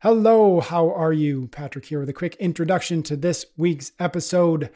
[0.00, 1.48] Hello, how are you?
[1.48, 4.68] Patrick here with a quick introduction to this week's episode.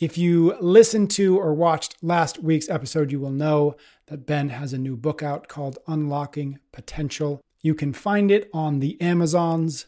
[0.00, 3.76] If you listened to or watched last week's episode, you will know
[4.08, 7.40] that Ben has a new book out called Unlocking Potential.
[7.62, 9.86] You can find it on the Amazons.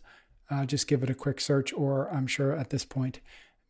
[0.48, 3.18] Uh, just give it a quick search, or I'm sure at this point,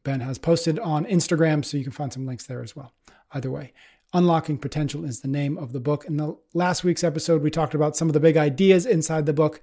[0.04, 2.92] Ben has posted on Instagram, so you can find some links there as well.
[3.32, 3.72] Either way,
[4.12, 6.04] Unlocking Potential is the name of the book.
[6.04, 9.32] In the last week's episode, we talked about some of the big ideas inside the
[9.32, 9.62] book.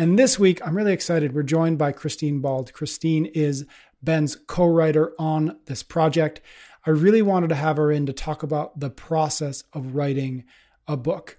[0.00, 1.34] And this week, I'm really excited.
[1.34, 2.72] We're joined by Christine Bald.
[2.72, 3.66] Christine is
[4.00, 6.40] Ben's co writer on this project.
[6.86, 10.44] I really wanted to have her in to talk about the process of writing
[10.86, 11.36] a book.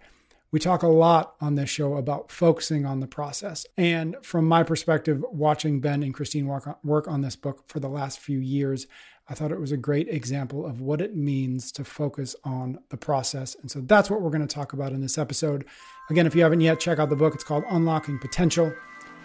[0.52, 3.65] We talk a lot on this show about focusing on the process.
[3.77, 7.80] And from my perspective, watching Ben and Christine work on, work on this book for
[7.80, 8.87] the last few years,
[9.30, 12.97] I thought it was a great example of what it means to focus on the
[12.97, 13.55] process.
[13.61, 15.65] And so that's what we're going to talk about in this episode.
[16.09, 17.35] Again, if you haven't yet, check out the book.
[17.35, 18.73] It's called Unlocking Potential.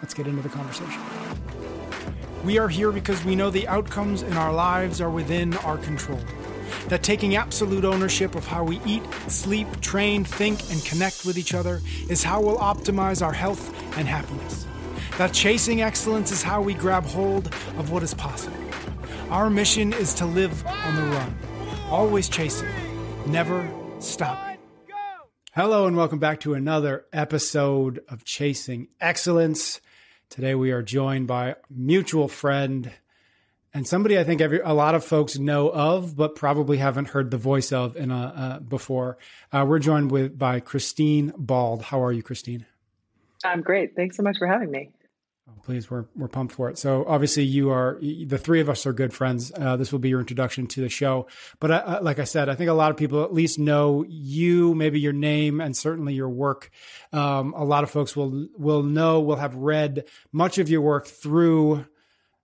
[0.01, 1.01] Let's get into the conversation.
[2.43, 6.19] We are here because we know the outcomes in our lives are within our control.
[6.89, 11.55] That taking absolute ownership of how we eat, sleep, train, think, and connect with each
[11.55, 14.67] other is how we'll optimize our health and happiness.
[15.17, 17.47] That chasing excellence is how we grab hold
[17.79, 18.57] of what is possible.
[19.31, 21.35] Our mission is to live on the run,
[21.89, 22.69] always chasing,
[23.25, 24.54] never stopping.
[25.55, 29.79] Hello, and welcome back to another episode of Chasing Excellence.
[30.29, 32.91] Today we are joined by mutual friend
[33.73, 37.31] and somebody I think every a lot of folks know of, but probably haven't heard
[37.31, 39.17] the voice of in a, uh, before.
[39.49, 41.83] Uh, we're joined with by Christine Bald.
[41.83, 42.65] How are you, Christine?
[43.45, 43.95] I'm great.
[43.95, 44.91] Thanks so much for having me.
[45.63, 46.77] Please, we're we're pumped for it.
[46.77, 49.51] So obviously, you are the three of us are good friends.
[49.55, 51.27] Uh, this will be your introduction to the show.
[51.59, 54.73] But uh, like I said, I think a lot of people at least know you,
[54.73, 56.71] maybe your name, and certainly your work.
[57.13, 61.07] Um, a lot of folks will will know, will have read much of your work
[61.07, 61.85] through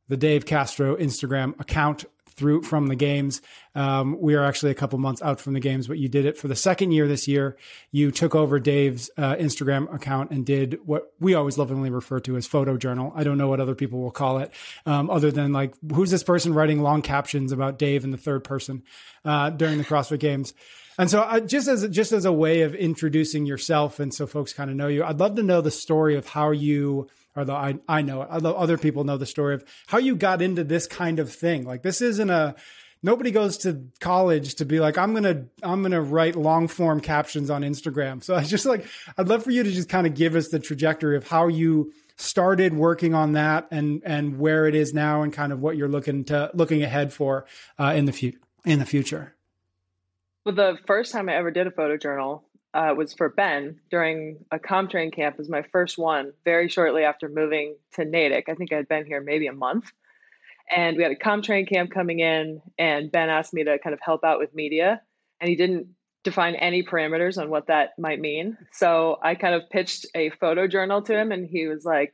[0.08, 2.06] the Dave Castro Instagram account
[2.36, 3.42] through from the games.
[3.76, 6.38] Um, we are actually a couple months out from the games, but you did it
[6.38, 7.58] for the second year this year.
[7.92, 12.38] You took over Dave's uh, Instagram account and did what we always lovingly refer to
[12.38, 13.14] as photo journal.
[13.16, 14.52] I don't know what other people will call it,
[14.86, 18.44] um, other than like, who's this person writing long captions about Dave in the third
[18.44, 18.84] person
[19.24, 20.54] uh, during the CrossFit Games?
[20.98, 24.54] And so, uh, just as just as a way of introducing yourself, and so folks
[24.54, 27.80] kind of know you, I'd love to know the story of how you although I,
[27.88, 30.88] I know it, although other people know the story of how you got into this
[30.88, 31.66] kind of thing.
[31.66, 32.56] Like this isn't a,
[33.04, 36.68] nobody goes to college to be like, I'm going to, I'm going to write long
[36.68, 38.24] form captions on Instagram.
[38.24, 38.86] So I just like,
[39.18, 41.92] I'd love for you to just kind of give us the trajectory of how you
[42.18, 45.90] started working on that and, and where it is now and kind of what you're
[45.90, 47.46] looking to, looking ahead for
[47.80, 49.36] uh, in the future, in the future.
[50.46, 52.44] Well, the first time I ever did a photo journal
[52.74, 55.36] uh, was for Ben during a CompTrain camp.
[55.36, 58.48] It was my first one very shortly after moving to Natick.
[58.50, 59.92] I think I had been here maybe a month.
[60.70, 64.00] And we had a CompTrain camp coming in, and Ben asked me to kind of
[64.02, 65.02] help out with media.
[65.42, 65.88] And he didn't
[66.24, 68.58] define any parameters on what that might mean.
[68.72, 72.14] So I kind of pitched a photo journal to him, and he was like,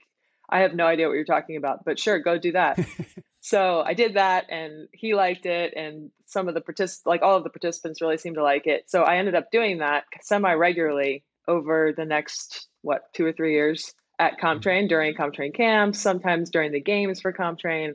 [0.49, 2.79] I have no idea what you're talking about, but sure, go do that.
[3.47, 7.37] so I did that and he liked it and some of the participants like all
[7.37, 8.89] of the participants really seemed to like it.
[8.89, 13.53] So I ended up doing that semi regularly over the next what, 2 or 3
[13.53, 17.93] years at CompTrain during CompTrain camps, sometimes during the games for CompTrain.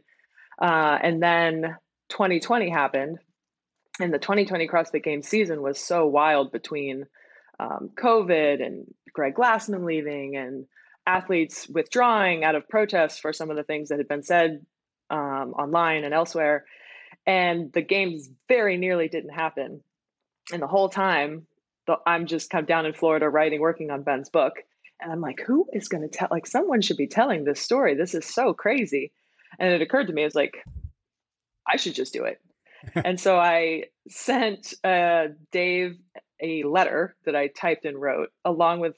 [0.58, 1.76] Uh, and then
[2.08, 3.18] 2020 happened
[4.00, 7.04] and the 2020 CrossFit Games season was so wild between
[7.60, 10.64] um, COVID and Greg Glassman leaving and
[11.06, 14.64] athletes withdrawing out of protest for some of the things that had been said
[15.12, 16.64] um, online and elsewhere.
[17.26, 19.82] And the games very nearly didn't happen.
[20.52, 21.46] And the whole time,
[21.86, 24.54] the, I'm just kind of down in Florida writing, working on Ben's book.
[25.00, 26.28] And I'm like, who is going to tell?
[26.30, 27.94] Like, someone should be telling this story.
[27.94, 29.12] This is so crazy.
[29.58, 30.64] And it occurred to me, I was like,
[31.70, 32.40] I should just do it.
[33.04, 35.98] and so I sent uh, Dave
[36.40, 38.96] a letter that I typed and wrote, along with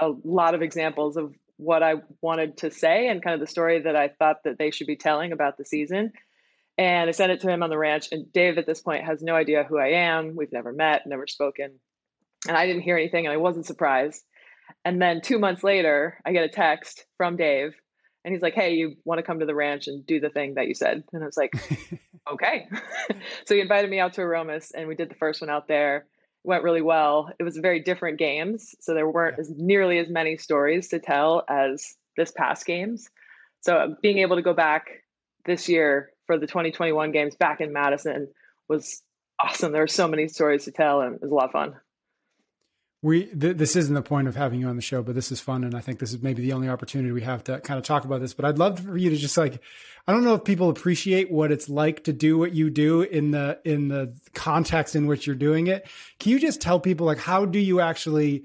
[0.00, 3.82] a lot of examples of what I wanted to say and kind of the story
[3.82, 6.12] that I thought that they should be telling about the season.
[6.76, 8.08] And I sent it to him on the ranch.
[8.10, 10.34] And Dave at this point has no idea who I am.
[10.34, 11.78] We've never met, never spoken.
[12.48, 14.22] And I didn't hear anything and I wasn't surprised.
[14.84, 17.74] And then two months later, I get a text from Dave
[18.24, 20.54] and he's like, Hey, you want to come to the ranch and do the thing
[20.54, 21.04] that you said?
[21.12, 21.52] And I was like,
[22.30, 22.68] Okay.
[23.46, 26.06] so he invited me out to Aromas and we did the first one out there.
[26.44, 27.30] Went really well.
[27.38, 28.74] It was very different games.
[28.80, 33.08] So there weren't as nearly as many stories to tell as this past games.
[33.60, 35.02] So uh, being able to go back
[35.46, 38.28] this year for the 2021 games back in Madison
[38.68, 39.02] was
[39.40, 39.72] awesome.
[39.72, 41.74] There were so many stories to tell and it was a lot of fun
[43.04, 45.38] we th- this isn't the point of having you on the show, but this is
[45.38, 47.84] fun, and I think this is maybe the only opportunity we have to kind of
[47.84, 48.32] talk about this.
[48.32, 49.60] But I'd love for you to just like,
[50.08, 53.30] I don't know if people appreciate what it's like to do what you do in
[53.30, 55.86] the in the context in which you're doing it.
[56.18, 58.44] Can you just tell people like how do you actually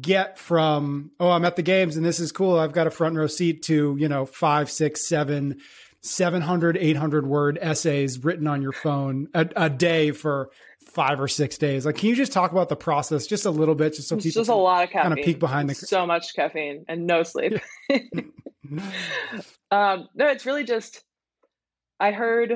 [0.00, 3.14] get from oh I'm at the games and this is cool I've got a front
[3.14, 5.60] row seat to you know five six seven
[6.00, 10.50] 700 800 word essays written on your phone a, a day for
[10.88, 11.86] five or six days.
[11.86, 14.24] Like, can you just talk about the process just a little bit, just so it's
[14.24, 17.06] people just a lot of caffeine, kind of peek behind the so much caffeine and
[17.06, 17.60] no sleep.
[19.70, 21.04] um, no, it's really just
[22.00, 22.52] I heard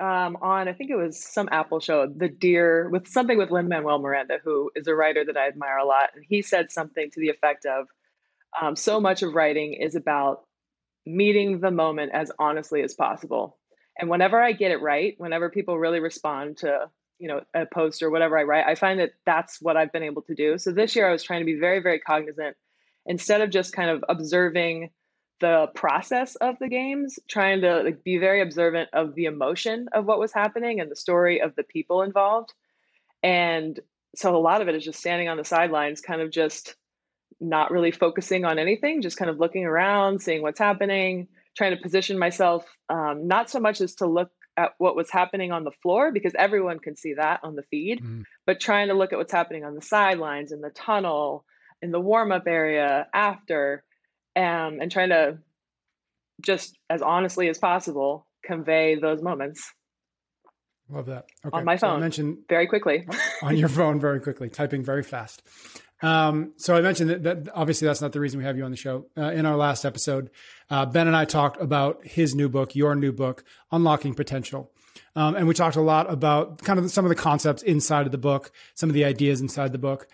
[0.00, 3.68] um, on I think it was some Apple show, The Dear, with something with Lin
[3.68, 7.10] Manuel Miranda, who is a writer that I admire a lot, and he said something
[7.10, 7.86] to the effect of,
[8.60, 10.44] um, "So much of writing is about
[11.06, 13.58] meeting the moment as honestly as possible."
[13.98, 16.90] And whenever I get it right, whenever people really respond to
[17.24, 20.02] you know a post or whatever i write i find that that's what i've been
[20.02, 20.58] able to do.
[20.58, 22.54] So this year i was trying to be very very cognizant.
[23.06, 24.90] Instead of just kind of observing
[25.40, 30.04] the process of the games trying to like, be very observant of the emotion of
[30.04, 32.52] what was happening and the story of the people involved.
[33.22, 33.80] And
[34.14, 36.76] so a lot of it is just standing on the sidelines kind of just
[37.40, 41.26] not really focusing on anything just kind of looking around seeing what's happening
[41.56, 45.52] trying to position myself um, not so much as to look at what was happening
[45.52, 48.24] on the floor because everyone can see that on the feed, mm.
[48.46, 51.44] but trying to look at what's happening on the sidelines, in the tunnel,
[51.82, 53.84] in the warm up area after,
[54.36, 55.38] um, and trying to
[56.44, 59.72] just as honestly as possible convey those moments.
[60.88, 61.24] Love that.
[61.46, 61.56] Okay.
[61.56, 61.96] On my phone.
[61.96, 63.06] So mentioned very quickly.
[63.42, 65.42] on your phone very quickly, typing very fast.
[66.04, 68.70] Um, so I mentioned that, that, obviously that's not the reason we have you on
[68.70, 69.06] the show.
[69.16, 70.28] Uh, in our last episode,
[70.68, 73.42] uh, Ben and I talked about his new book, your new book,
[73.72, 74.70] Unlocking Potential.
[75.16, 78.12] Um, and we talked a lot about kind of some of the concepts inside of
[78.12, 80.06] the book, some of the ideas inside the book.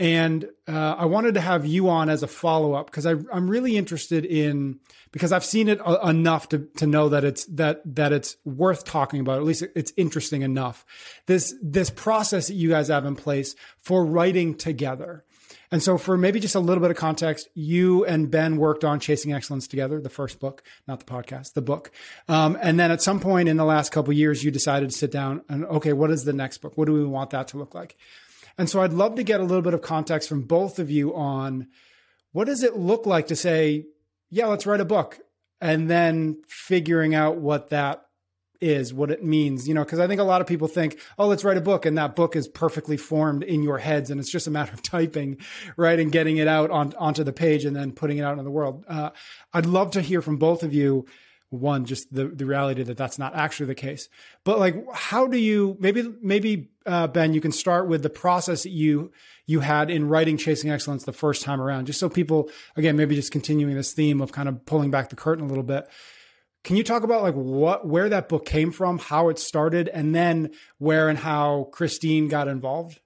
[0.00, 3.76] And uh, I wanted to have you on as a follow up because I'm really
[3.76, 8.12] interested in because I've seen it a- enough to to know that it's that that
[8.12, 9.38] it's worth talking about.
[9.38, 10.84] At least it's interesting enough.
[11.24, 15.24] This this process that you guys have in place for writing together.
[15.70, 19.00] And so, for maybe just a little bit of context, you and Ben worked on
[19.00, 21.90] Chasing Excellence together, the first book, not the podcast, the book.
[22.28, 25.10] Um, and then at some point in the last couple years, you decided to sit
[25.10, 26.76] down and, okay, what is the next book?
[26.76, 27.96] What do we want that to look like?
[28.58, 31.14] And so, I'd love to get a little bit of context from both of you
[31.14, 31.68] on
[32.32, 33.86] what does it look like to say,
[34.30, 35.18] yeah, let's write a book,
[35.60, 38.05] and then figuring out what that
[38.60, 41.26] is, what it means, you know, because I think a lot of people think, oh,
[41.26, 44.30] let's write a book, and that book is perfectly formed in your heads, and it's
[44.30, 45.38] just a matter of typing,
[45.76, 48.44] right, and getting it out on, onto the page and then putting it out in
[48.44, 48.84] the world.
[48.88, 49.10] Uh,
[49.52, 51.06] I'd love to hear from both of you.
[51.50, 54.08] One, just the the reality that that's not actually the case,
[54.42, 58.64] but like, how do you maybe maybe uh, Ben, you can start with the process
[58.64, 59.12] that you
[59.46, 63.14] you had in writing Chasing Excellence the first time around, just so people again maybe
[63.14, 65.88] just continuing this theme of kind of pulling back the curtain a little bit
[66.66, 70.12] can you talk about like what where that book came from, how it started, and
[70.12, 72.98] then where and how Christine got involved?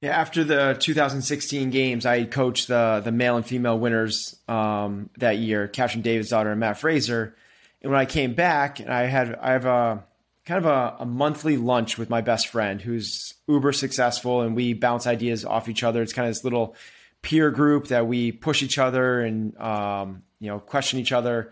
[0.00, 5.38] Yeah, after the 2016 games, I coached the the male and female winners um, that
[5.38, 7.34] year, Katrin daughter and Matt Fraser.
[7.82, 10.04] And when I came back, and I had I have a
[10.46, 14.74] kind of a, a, monthly lunch with my best friend who's uber successful, and we
[14.74, 16.02] bounce ideas off each other.
[16.02, 16.76] It's kind of this little
[17.20, 21.50] peer group that we push each other and um, you know question each other.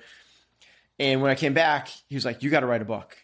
[1.02, 3.16] And when I came back, he was like, "You got to write a book."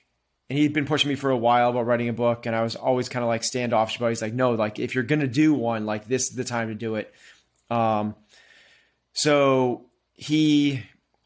[0.51, 2.75] And he'd been pushing me for a while about writing a book, and I was
[2.75, 4.07] always kind of like standoffish about.
[4.07, 4.11] It.
[4.11, 6.75] He's like, "No, like if you're gonna do one, like this is the time to
[6.75, 7.15] do it."
[7.71, 8.17] Um,
[9.13, 10.83] so he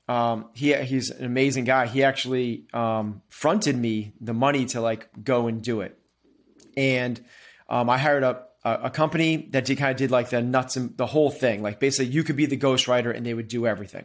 [0.09, 1.87] um, he he's an amazing guy.
[1.87, 5.99] He actually um, fronted me the money to like go and do it,
[6.77, 7.19] and
[7.67, 10.77] um, I hired up a, a, company that did kind of did like the nuts
[10.77, 11.63] and the whole thing.
[11.63, 14.05] Like basically, you could be the ghostwriter, and they would do everything.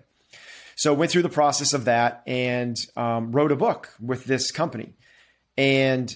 [0.78, 4.94] So went through the process of that and um, wrote a book with this company,
[5.58, 6.16] and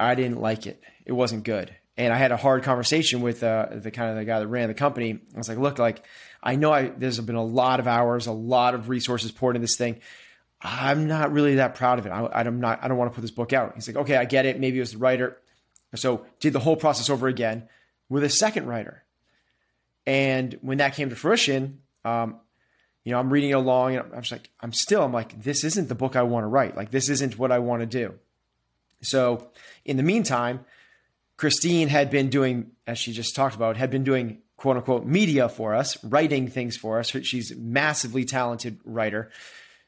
[0.00, 0.82] I didn't like it.
[1.06, 4.24] It wasn't good, and I had a hard conversation with uh, the kind of the
[4.24, 5.20] guy that ran the company.
[5.34, 6.04] I was like, "Look, like
[6.42, 9.64] I know I, there's been a lot of hours, a lot of resources poured into
[9.64, 10.00] this thing."
[10.64, 12.10] I'm not really that proud of it.
[12.10, 12.82] I, I'm not.
[12.82, 13.72] I don't want to put this book out.
[13.74, 14.60] He's like, okay, I get it.
[14.60, 15.38] Maybe it was the writer.
[15.94, 17.68] So did the whole process over again
[18.08, 19.04] with a second writer,
[20.06, 22.40] And when that came to fruition, um,
[23.04, 25.88] you know, I'm reading along and I'm just like, I'm still, I'm like, this isn't
[25.88, 26.76] the book I want to write.
[26.76, 28.14] Like, this isn't what I want to do.
[29.02, 29.50] So,
[29.84, 30.64] in the meantime,
[31.36, 35.48] Christine had been doing, as she just talked about, had been doing quote unquote media
[35.48, 37.08] for us, writing things for us.
[37.22, 39.30] She's a massively talented writer.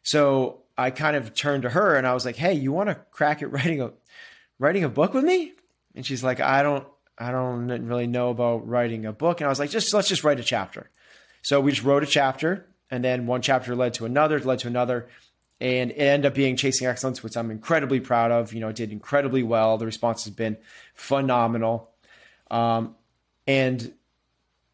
[0.02, 2.96] So I kind of turned to her and I was like, "Hey, you want to
[3.12, 3.92] crack at writing a
[4.58, 5.52] writing a book with me?"
[5.94, 6.84] And she's like, "I don't
[7.16, 10.24] I don't really know about writing a book." And I was like, "Just let's just
[10.24, 10.90] write a chapter."
[11.42, 14.68] So we just wrote a chapter and then one chapter led to another, led to
[14.68, 15.08] another
[15.60, 18.52] and it ended up being Chasing Excellence, which I'm incredibly proud of.
[18.52, 19.78] You know, it did incredibly well.
[19.78, 20.56] The response has been
[20.94, 21.90] phenomenal.
[22.50, 22.96] Um,
[23.46, 23.92] and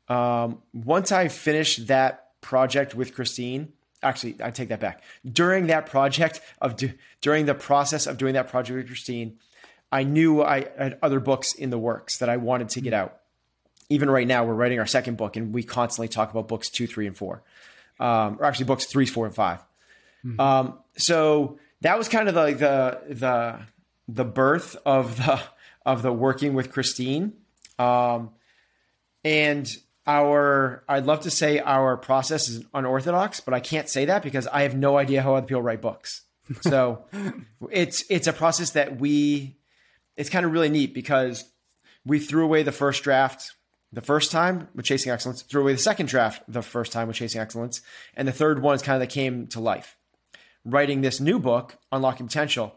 [0.08, 3.72] um, once I finished that project with Christine,
[4.02, 5.02] actually, I take that back.
[5.30, 9.38] During that project of do, during the process of doing that project with Christine,
[9.92, 13.18] I knew I had other books in the works that I wanted to get out.
[13.90, 16.86] Even right now, we're writing our second book, and we constantly talk about books two,
[16.86, 17.42] three, and four,
[18.00, 19.60] um, or actually books three, four, and five.
[20.24, 20.40] Mm-hmm.
[20.40, 23.60] Um, so that was kind of like the, the
[24.08, 25.40] the birth of the
[25.86, 27.34] of the working with Christine.
[27.78, 28.30] Um,
[29.24, 29.68] and
[30.06, 34.46] our I'd love to say our process is unorthodox, but I can't say that because
[34.48, 36.22] I have no idea how other people write books.
[36.62, 37.04] So
[37.70, 39.56] it's it's a process that we
[40.16, 41.44] it's kind of really neat because
[42.04, 43.52] we threw away the first draft
[43.92, 47.16] the first time with Chasing Excellence, threw away the second draft the first time with
[47.16, 47.80] Chasing Excellence,
[48.14, 49.96] and the third one is kind of that came to life
[50.64, 52.76] writing this new book, Unlocking Potential,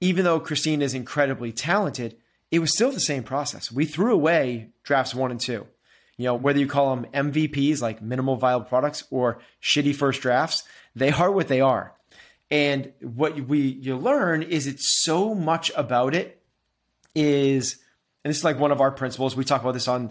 [0.00, 2.16] even though Christine is incredibly talented,
[2.50, 3.72] it was still the same process.
[3.72, 5.66] We threw away drafts one and two.
[6.16, 10.64] You know, whether you call them MVPs, like minimal viable products, or shitty first drafts,
[10.94, 11.92] they are what they are.
[12.50, 16.40] And what we you learn is it's so much about it
[17.14, 17.78] is,
[18.26, 19.36] and this is like one of our principles.
[19.36, 20.10] We talk about this on,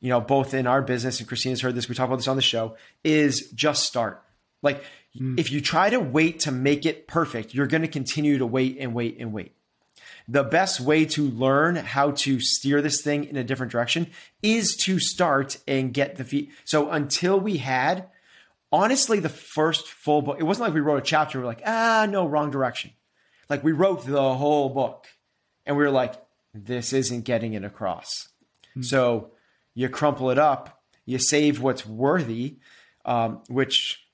[0.00, 1.86] you know, both in our business and Christina's heard this.
[1.86, 2.76] We talk about this on the show.
[3.04, 4.24] Is just start.
[4.62, 4.82] Like
[5.18, 5.38] Mm.
[5.38, 8.76] If you try to wait to make it perfect, you're going to continue to wait
[8.78, 9.52] and wait and wait.
[10.28, 14.08] The best way to learn how to steer this thing in a different direction
[14.42, 16.52] is to start and get the feet.
[16.64, 18.08] So until we had,
[18.70, 21.38] honestly, the first full book, it wasn't like we wrote a chapter.
[21.38, 22.92] We are like, ah, no, wrong direction.
[23.50, 25.08] Like we wrote the whole book
[25.66, 26.14] and we were like,
[26.54, 28.28] this isn't getting it across.
[28.76, 28.84] Mm.
[28.84, 29.30] So
[29.74, 32.58] you crumple it up, you save what's worthy,
[33.04, 34.06] um, which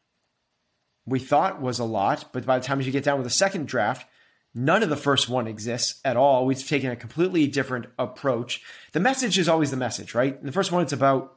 [1.07, 3.66] we thought was a lot, but by the time you get down with the second
[3.66, 4.07] draft,
[4.54, 6.47] none of the first one exists at all.
[6.47, 8.62] We've taken a completely different approach.
[8.92, 10.42] The message is always the message, right?
[10.42, 11.35] the first one, it's about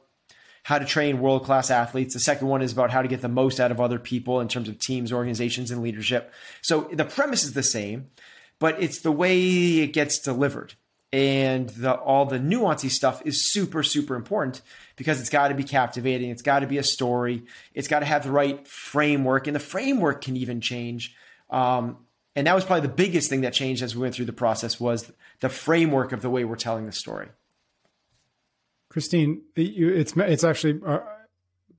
[0.64, 2.14] how to train world class athletes.
[2.14, 4.48] The second one is about how to get the most out of other people in
[4.48, 6.32] terms of teams, organizations, and leadership.
[6.60, 8.10] So the premise is the same,
[8.58, 10.74] but it's the way it gets delivered.
[11.12, 14.62] And the, all the nuancy stuff is super, super important
[14.96, 16.30] because it's got to be captivating.
[16.30, 17.44] It's got to be a story.
[17.74, 21.14] It's got to have the right framework, and the framework can even change.
[21.50, 21.98] Um,
[22.34, 24.80] and that was probably the biggest thing that changed as we went through the process
[24.80, 27.28] was the framework of the way we're telling the story.
[28.88, 31.00] Christine, it's it's actually uh,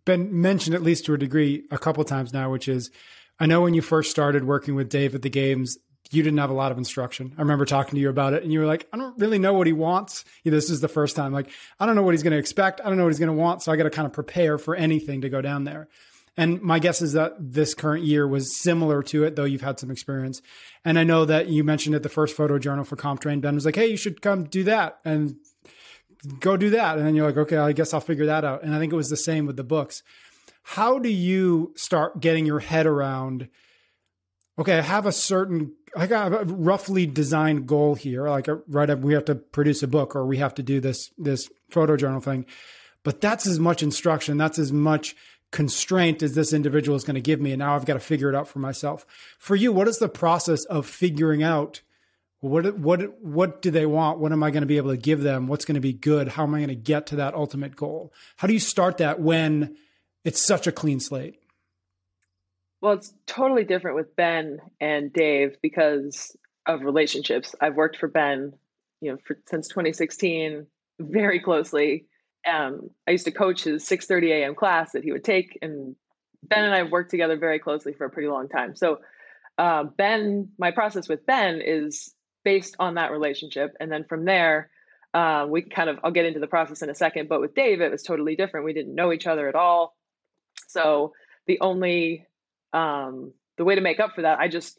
[0.06, 2.92] been mentioned at least to a degree a couple times now, which is
[3.40, 5.78] I know when you first started working with Dave at the games,
[6.12, 7.34] you didn't have a lot of instruction.
[7.38, 9.54] I remember talking to you about it and you were like, I don't really know
[9.54, 10.26] what he wants.
[10.44, 11.34] This is the first time.
[11.34, 12.82] Like, I don't know what he's going to expect.
[12.82, 13.64] I don't know what he's going to want.
[13.64, 15.88] So I got to kind of prepare for anything to go down there.
[16.36, 19.80] And my guess is that this current year was similar to it, though you've had
[19.80, 20.42] some experience.
[20.84, 23.66] And I know that you mentioned at the first photo journal for CompTrain, Ben was
[23.66, 25.36] like, Hey, you should come do that and
[26.40, 26.98] go do that.
[26.98, 28.64] And then you're like, okay, I guess I'll figure that out.
[28.64, 30.04] And I think it was the same with the books.
[30.64, 33.50] How do you start getting your head around,
[34.58, 38.28] okay, I have a certain I got a roughly designed goal here.
[38.28, 40.80] Like a, right up, we have to produce a book or we have to do
[40.80, 42.46] this this photo journal thing.
[43.04, 44.38] But that's as much instruction.
[44.38, 45.16] That's as much
[45.52, 47.52] constraint as this individual is going to give me.
[47.52, 49.06] And now I've got to figure it out for myself.
[49.38, 51.82] For you, what is the process of figuring out
[52.40, 54.20] what what what do they want?
[54.20, 55.48] What am I going to be able to give them?
[55.48, 56.30] What's going to be good?
[56.30, 58.12] How am I going to get to that ultimate goal?
[58.38, 59.78] How do you start that when
[60.24, 61.43] it's such a clean slate?
[62.84, 66.36] Well, it's totally different with Ben and Dave because
[66.66, 67.56] of relationships.
[67.62, 68.52] I've worked for Ben,
[69.00, 70.68] you know, for, since 2016
[71.00, 72.08] very closely.
[72.46, 74.54] Um, I used to coach his 6:30 a.m.
[74.54, 75.96] class that he would take, and
[76.44, 78.76] Ben and I have worked together very closely for a pretty long time.
[78.76, 79.00] So,
[79.58, 82.14] uh, Ben, my process with Ben is
[82.44, 84.70] based on that relationship, and then from there,
[85.14, 87.30] uh, we kind of I'll get into the process in a second.
[87.30, 88.66] But with Dave, it was totally different.
[88.66, 89.96] We didn't know each other at all,
[90.68, 91.14] so
[91.48, 92.28] the only
[92.74, 94.78] um, the way to make up for that, I just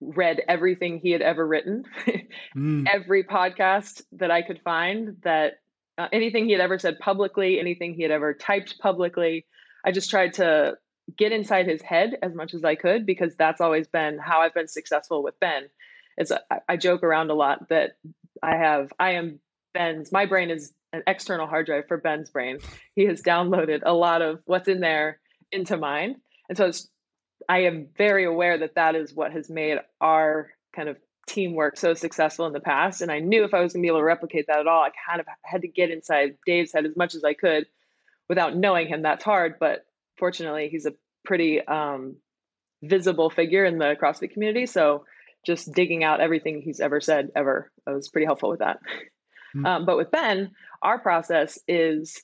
[0.00, 1.84] read everything he had ever written,
[2.56, 2.86] mm.
[2.92, 5.54] every podcast that I could find that
[5.98, 9.46] uh, anything he had ever said publicly, anything he had ever typed publicly.
[9.84, 10.74] I just tried to
[11.16, 14.54] get inside his head as much as I could because that's always been how I've
[14.54, 15.64] been successful with Ben.
[16.18, 17.92] Is I, I joke around a lot that
[18.42, 19.40] I have I am
[19.74, 22.58] Ben's my brain is an external hard drive for Ben's brain.
[22.94, 25.20] He has downloaded a lot of what's in there
[25.52, 26.16] into mine.
[26.48, 26.70] And so
[27.50, 31.94] I am very aware that that is what has made our kind of teamwork so
[31.94, 33.02] successful in the past.
[33.02, 34.84] And I knew if I was going to be able to replicate that at all,
[34.84, 37.66] I kind of had to get inside Dave's head as much as I could
[38.28, 39.02] without knowing him.
[39.02, 39.84] That's hard, but
[40.16, 42.18] fortunately, he's a pretty um,
[42.84, 44.66] visible figure in the CrossFit community.
[44.66, 45.04] So
[45.44, 48.78] just digging out everything he's ever said ever was pretty helpful with that.
[49.56, 49.66] Mm-hmm.
[49.66, 50.52] Um, but with Ben,
[50.82, 52.22] our process is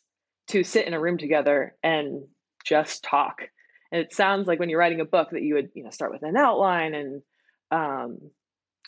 [0.51, 2.23] to sit in a room together and
[2.65, 3.49] just talk.
[3.93, 6.13] And it sounds like when you're writing a book that you would, you know, start
[6.13, 7.23] with an outline and
[7.71, 8.19] um,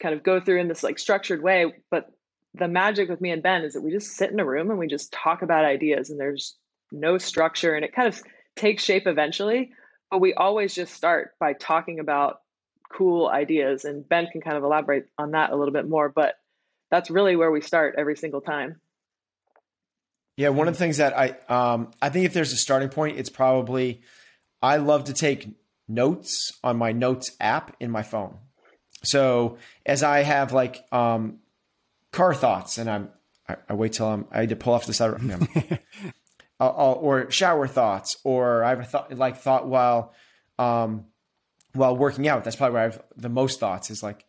[0.01, 1.73] kind of go through in this like structured way.
[1.91, 2.11] But
[2.55, 4.79] the magic with me and Ben is that we just sit in a room and
[4.79, 6.57] we just talk about ideas, and there's
[6.91, 8.21] no structure, and it kind of
[8.57, 9.71] takes shape eventually.
[10.11, 12.41] But we always just start by talking about
[12.93, 16.09] cool ideas, and Ben can kind of elaborate on that a little bit more.
[16.09, 16.35] But
[16.91, 18.81] that's really where we start every single time.
[20.39, 23.19] Yeah, one of the things that I um, I think if there's a starting point,
[23.19, 24.03] it's probably
[24.63, 25.49] I love to take
[25.87, 28.39] notes on my notes app in my phone.
[29.03, 31.39] So as I have like um,
[32.13, 33.09] car thoughts, and I'm
[33.49, 35.39] I, I, wait till I'm I had to pull off the side, you know,
[36.61, 40.13] I'll, I'll, or shower thoughts, or I have a thought like thought while
[40.59, 41.07] um,
[41.75, 42.45] while working out.
[42.45, 43.91] That's probably where I have the most thoughts.
[43.91, 44.25] Is like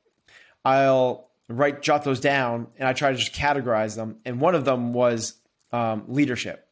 [0.63, 4.17] I'll write jot those down, and I try to just categorize them.
[4.25, 5.33] And one of them was
[5.71, 6.67] um, leadership,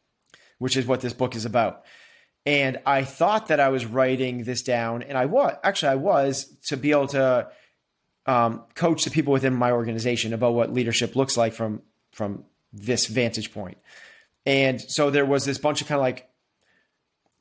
[0.58, 1.84] which is what this book is about.
[2.48, 6.44] And I thought that I was writing this down, and I was actually I was
[6.68, 7.50] to be able to
[8.24, 13.04] um, coach the people within my organization about what leadership looks like from from this
[13.04, 13.76] vantage point.
[14.46, 16.30] And so there was this bunch of kind of like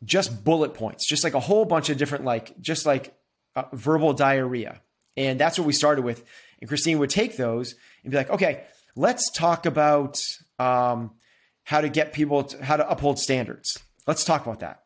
[0.04, 3.18] just bullet points, just like a whole bunch of different like just like
[3.56, 4.82] uh, verbal diarrhea.
[5.16, 6.22] And that's what we started with.
[6.60, 8.66] And Christine would take those and be like, okay,
[8.98, 10.20] let's talk about
[10.60, 11.12] um,
[11.64, 13.80] how to get people to, how to uphold standards.
[14.06, 14.82] Let's talk about that.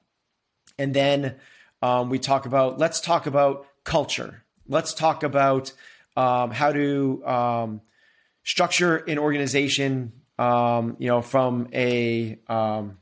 [0.81, 1.35] And then
[1.83, 4.43] um, we talk about let's talk about culture.
[4.67, 5.71] Let's talk about
[6.17, 7.81] um, how to um,
[8.43, 10.13] structure an organization.
[10.39, 12.97] Um, you know, from a um,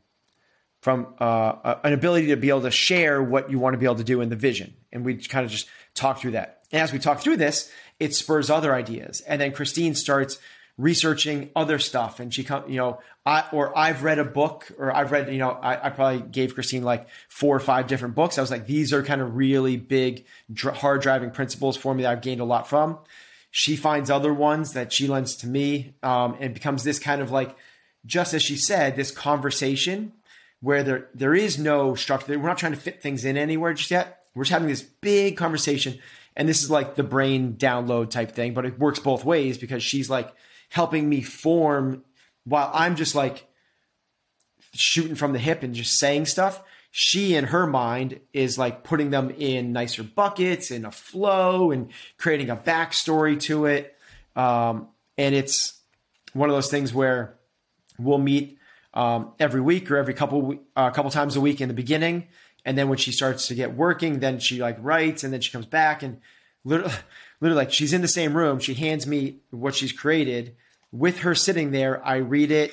[0.81, 3.95] from uh, an ability to be able to share what you want to be able
[3.95, 6.63] to do in the vision, and we kind of just talk through that.
[6.73, 10.37] And as we talk through this, it spurs other ideas, and then Christine starts
[10.79, 12.21] researching other stuff.
[12.21, 15.37] And she come you know i or i've read a book or i've read you
[15.37, 18.37] know I, I, probably gave christine like four or five different books.
[18.37, 20.25] I was like these are kind of really big
[20.57, 22.97] hard driving principles for me that i've gained a lot from.
[23.51, 27.29] She finds other ones that she lends to me um, and becomes this kind of
[27.29, 27.57] like
[28.05, 30.13] just as she said this conversation
[30.61, 32.39] where there there is no structure.
[32.39, 34.23] We're not trying to fit things in anywhere just yet.
[34.33, 35.99] We're just having this big conversation.
[36.37, 39.83] And this is like the brain download type thing but it works both ways because
[39.83, 40.33] she's like
[40.69, 42.03] helping me form
[42.45, 43.47] while I'm just like
[44.73, 46.61] shooting from the hip and just saying stuff.
[46.91, 51.91] She in her mind is like putting them in nicer buckets in a flow and
[52.17, 53.95] creating a backstory to it.
[54.35, 55.79] Um, and it's
[56.33, 57.35] one of those things where
[57.99, 58.57] we'll meet
[58.93, 62.27] um, every week or every couple a uh, couple times a week in the beginning,
[62.65, 65.51] and then when she starts to get working, then she like writes, and then she
[65.51, 66.19] comes back and
[66.63, 66.93] literally
[67.41, 68.59] literally like she's in the same room.
[68.59, 70.55] She hands me what she's created.
[70.91, 72.71] With her sitting there, I read it.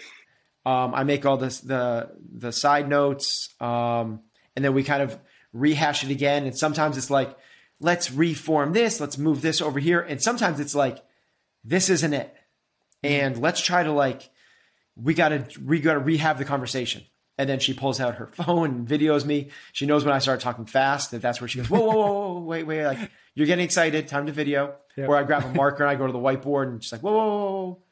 [0.65, 4.21] Um, I make all this the the side notes, um,
[4.57, 5.17] and then we kind of
[5.53, 6.45] rehash it again.
[6.45, 7.37] And sometimes it's like,
[7.79, 11.05] let's reform this, let's move this over here, and sometimes it's like,
[11.63, 12.35] this isn't it,
[13.05, 14.29] and let's try to like,
[14.97, 17.05] we gotta we gotta rehab the conversation.
[17.39, 19.51] And then she pulls out her phone and videos me.
[19.73, 22.33] She knows when I start talking fast that that's where she goes, whoa, whoa, whoa,
[22.33, 24.75] whoa wait, wait, like you're getting excited, time to video.
[24.97, 25.09] Yep.
[25.11, 27.13] Or I grab a marker and I go to the whiteboard and just like, whoa,
[27.13, 27.83] whoa, whoa.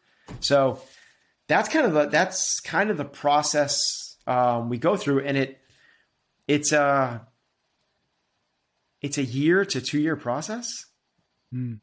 [0.41, 0.81] So
[1.49, 5.61] that's kind of the that's kind of the process um, we go through, and it
[6.49, 7.27] it's a
[9.03, 10.87] it's a year to two year process,
[11.55, 11.79] mm.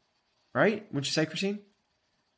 [0.52, 0.84] right?
[0.92, 1.60] Wouldn't you say, Christine?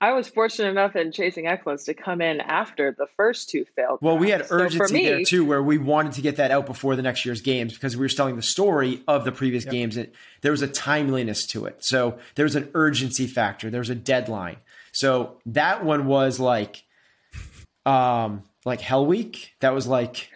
[0.05, 4.01] I was fortunate enough in Chasing Excellence to come in after the first two failed.
[4.03, 6.67] Well, we had urgency so me, there too, where we wanted to get that out
[6.67, 9.73] before the next year's games because we were telling the story of the previous yep.
[9.73, 9.97] games.
[9.97, 10.12] And
[10.43, 13.71] there was a timeliness to it, so there was an urgency factor.
[13.71, 14.59] There was a deadline.
[14.93, 16.85] So that one was like,
[17.87, 19.55] um, like Hell Week.
[19.61, 20.29] That was like,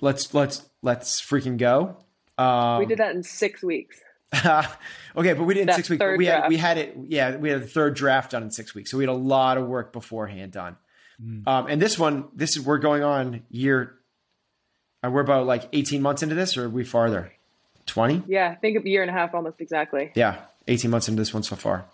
[0.00, 1.96] let's let's let's freaking go.
[2.38, 4.00] Um, we did that in six weeks.
[5.16, 6.04] okay, but we didn't six weeks.
[6.16, 6.96] We had we had it.
[7.08, 9.58] Yeah, we had the third draft done in six weeks, so we had a lot
[9.58, 10.76] of work beforehand done.
[11.20, 11.46] Mm.
[11.46, 13.94] Um, and this one, this is we're going on year.
[15.04, 17.32] Uh, we're about like eighteen months into this, or are we farther?
[17.86, 18.22] Twenty?
[18.28, 20.12] Yeah, I think a year and a half, almost exactly.
[20.14, 20.36] Yeah,
[20.68, 21.86] eighteen months into this one so far.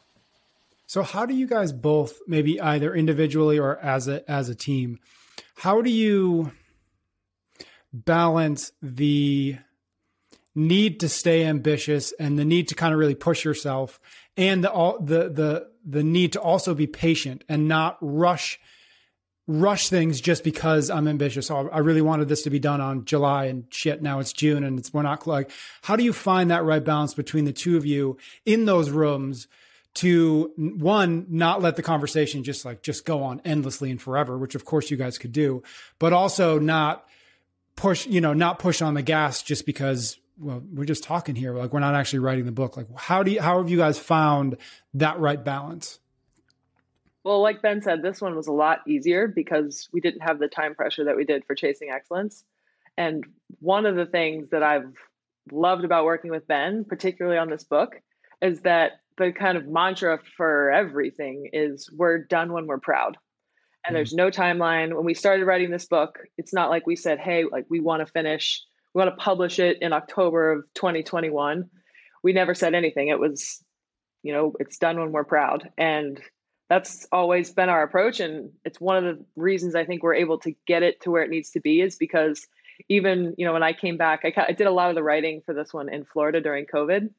[0.87, 5.01] So, how do you guys both, maybe either individually or as a as a team,
[5.57, 6.53] how do you
[7.93, 9.57] balance the
[10.57, 14.01] need to stay ambitious and the need to kind of really push yourself
[14.37, 18.59] and the all the the the need to also be patient and not rush
[19.47, 21.51] rush things just because I'm ambitious.
[21.53, 24.03] I really wanted this to be done on July and shit.
[24.03, 25.51] Now it's June and it's we're not like.
[25.83, 29.47] How do you find that right balance between the two of you in those rooms
[29.95, 34.55] to one not let the conversation just like just go on endlessly and forever, which
[34.55, 35.63] of course you guys could do,
[35.99, 37.07] but also not
[37.77, 41.55] push you know not push on the gas just because well we're just talking here
[41.55, 42.77] like we're not actually writing the book.
[42.77, 44.57] Like how do you how have you guys found
[44.95, 45.99] that right balance?
[47.25, 50.49] Well like ben said this one was a lot easier because we didn't have the
[50.49, 52.45] time pressure that we did for chasing excellence.
[52.99, 53.25] And
[53.61, 54.93] one of the things that i've
[55.53, 57.97] loved about working with ben particularly on this book
[58.43, 63.17] is that the kind of mantra for everything is we're done when we're proud.
[63.85, 63.95] And mm-hmm.
[63.95, 64.95] there's no timeline.
[64.95, 68.07] When we started writing this book it's not like we said hey like we want
[68.07, 68.63] to finish
[68.97, 71.69] we want to publish it in October of 2021.
[72.23, 73.09] We never said anything.
[73.09, 73.63] It was,
[74.23, 75.69] you know, it's done when we're proud.
[75.77, 76.19] And
[76.71, 78.21] that's always been our approach.
[78.21, 81.23] And it's one of the reasons I think we're able to get it to where
[81.23, 82.47] it needs to be is because
[82.89, 85.43] even, you know, when I came back, I, I did a lot of the writing
[85.45, 87.11] for this one in Florida during COVID.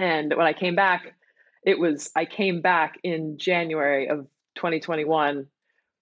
[0.00, 1.14] And when I came back,
[1.62, 5.46] it was, I came back in January of 2021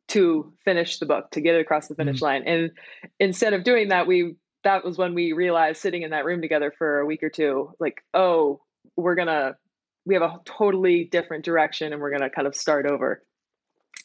[0.09, 2.25] to finish the book to get it across the finish mm-hmm.
[2.25, 2.71] line and
[3.19, 6.73] instead of doing that we that was when we realized sitting in that room together
[6.77, 8.61] for a week or two like oh
[8.97, 9.57] we're gonna
[10.07, 13.23] we have a totally different direction and we're gonna kind of start over.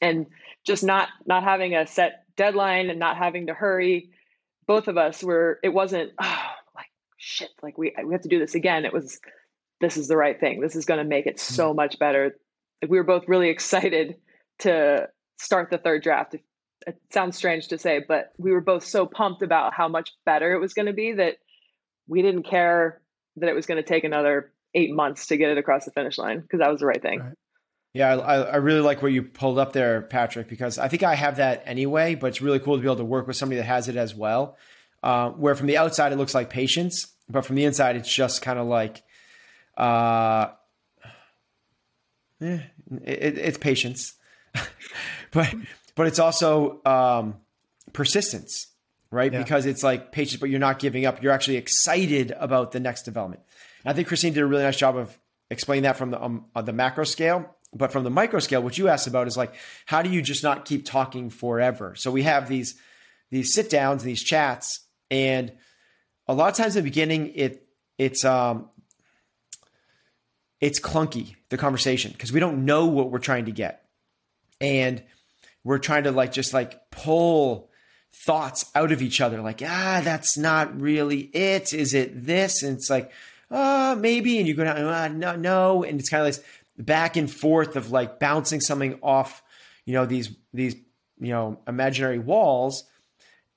[0.02, 0.28] And
[0.66, 4.10] just not not having a set deadline and not having to hurry
[4.68, 6.46] both of us were it wasn't oh,
[6.76, 8.86] like shit like we we have to do this again.
[8.86, 9.20] It was
[9.82, 10.60] this is the right thing.
[10.60, 11.78] This is going to make it so hmm.
[11.78, 12.36] much better.
[12.82, 14.16] Like we were both really excited
[14.60, 16.36] to start the third draft
[16.88, 20.54] it sounds strange to say, but we were both so pumped about how much better
[20.54, 21.38] it was going to be that
[22.08, 23.02] we didn't care
[23.38, 26.18] that it was going to take another eight months to get it across the finish
[26.18, 27.20] line because that was the right thing.
[27.20, 27.34] Right.
[27.94, 31.16] Yeah, I, I really like what you pulled up there, Patrick, because I think I
[31.16, 33.66] have that anyway, but it's really cool to be able to work with somebody that
[33.66, 34.58] has it as well.
[35.02, 38.42] Uh, where from the outside it looks like patience, but from the inside it's just
[38.42, 39.02] kind of like,
[39.78, 40.50] uh,
[42.42, 42.60] eh,
[43.06, 44.14] it, it's patience.
[45.32, 45.54] but
[45.96, 47.36] but it's also um,
[47.94, 48.68] persistence,
[49.12, 49.32] right?
[49.32, 49.40] Yeah.
[49.40, 51.22] Because it's like patience, but you're not giving up.
[51.22, 53.42] You're actually excited about the next development.
[53.84, 55.18] And I think Christine did a really nice job of
[55.50, 57.56] explaining that from the um, the macro scale.
[57.72, 59.54] But from the micro scale, what you asked about is like,
[59.86, 61.94] how do you just not keep talking forever?
[61.96, 62.76] So we have these
[63.30, 65.52] these sit downs, these chats, and
[66.28, 68.70] a lot of times in the beginning, it it's um
[70.60, 73.86] it's clunky the conversation because we don't know what we're trying to get,
[74.60, 75.04] and
[75.64, 77.70] we're trying to like just like pull
[78.14, 81.74] thoughts out of each other like ah that's not really it.
[81.74, 82.64] Is it this?
[82.64, 83.12] And it's like
[83.52, 84.38] uh maybe.
[84.40, 85.84] And you go down ah, no no.
[85.84, 86.46] And it's kind of like
[86.78, 89.44] back and forth of like bouncing something off
[89.86, 90.76] you know these these
[91.20, 92.84] you know imaginary walls.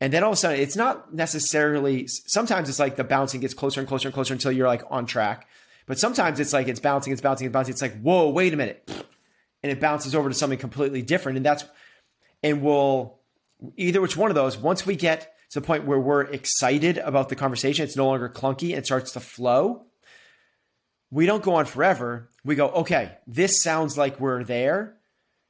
[0.01, 3.55] And then all of a sudden it's not necessarily sometimes it's like the bouncing gets
[3.55, 5.49] closer and closer and closer until you're like on track.
[5.87, 7.73] But sometimes it's like it's bouncing it's bouncing it's bouncing.
[7.73, 8.89] It's like whoa wait a minute.
[9.63, 11.37] And it bounces over to something completely different.
[11.37, 11.65] And that's
[12.43, 13.19] and we'll
[13.77, 17.29] either which one of those, once we get to the point where we're excited about
[17.29, 19.87] the conversation, it's no longer clunky, and starts to flow.
[21.11, 22.31] We don't go on forever.
[22.45, 24.97] We go, okay, this sounds like we're there.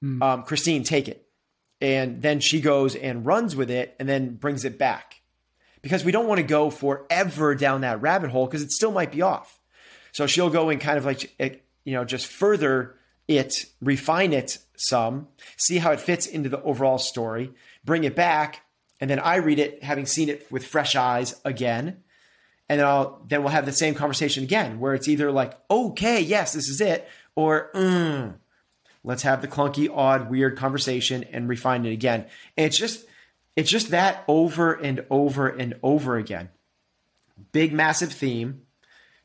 [0.02, 0.22] Mm.
[0.22, 1.26] Um, Christine, take it.
[1.80, 5.22] And then she goes and runs with it and then brings it back
[5.82, 9.12] because we don't want to go forever down that rabbit hole because it still might
[9.12, 9.60] be off.
[10.12, 12.96] So she'll go and kind of like, eh, you know, just further
[13.38, 17.52] it, refine it some, see how it fits into the overall story,
[17.84, 18.62] bring it back,
[19.00, 22.02] and then I read it having seen it with fresh eyes again.
[22.68, 26.20] And then I'll then we'll have the same conversation again where it's either like, okay,
[26.20, 28.34] yes, this is it, or mm,
[29.04, 32.26] let's have the clunky, odd, weird conversation and refine it again.
[32.56, 33.04] And it's just
[33.56, 36.48] it's just that over and over and over again.
[37.50, 38.62] Big massive theme.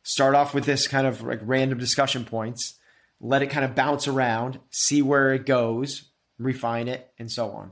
[0.04, 2.77] Start off with this kind of like random discussion points
[3.19, 7.71] let it kind of bounce around, see where it goes, refine it, and so on.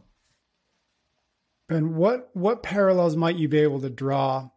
[1.68, 4.50] Ben, what what parallels might you be able to draw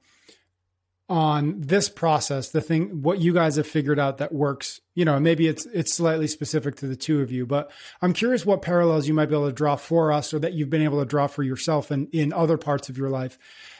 [1.08, 5.18] on this process, the thing, what you guys have figured out that works, you know,
[5.18, 7.70] maybe it's, it's slightly specific to the two of you, but
[8.02, 10.68] I'm curious what parallels you might be able to draw for us or that you've
[10.68, 13.38] been able to draw for yourself and in other parts of your life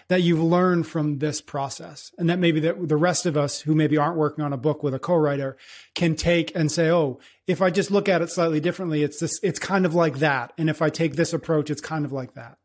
[0.09, 3.75] that you've learned from this process and that maybe the, the rest of us who
[3.75, 5.57] maybe aren't working on a book with a co-writer
[5.95, 9.39] can take and say oh if i just look at it slightly differently it's this
[9.43, 12.35] it's kind of like that and if i take this approach it's kind of like
[12.35, 12.59] that.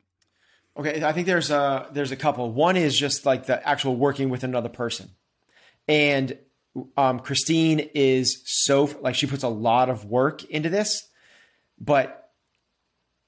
[0.77, 2.51] Okay i think there's a there's a couple.
[2.51, 5.10] One is just like the actual working with another person.
[5.88, 6.38] And
[6.97, 11.08] um, christine is so like she puts a lot of work into this
[11.79, 12.32] but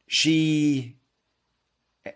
[0.07, 0.97] she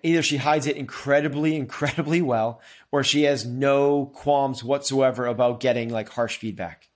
[0.04, 5.90] either she hides it incredibly, incredibly well, or she has no qualms whatsoever about getting
[5.90, 6.90] like harsh feedback.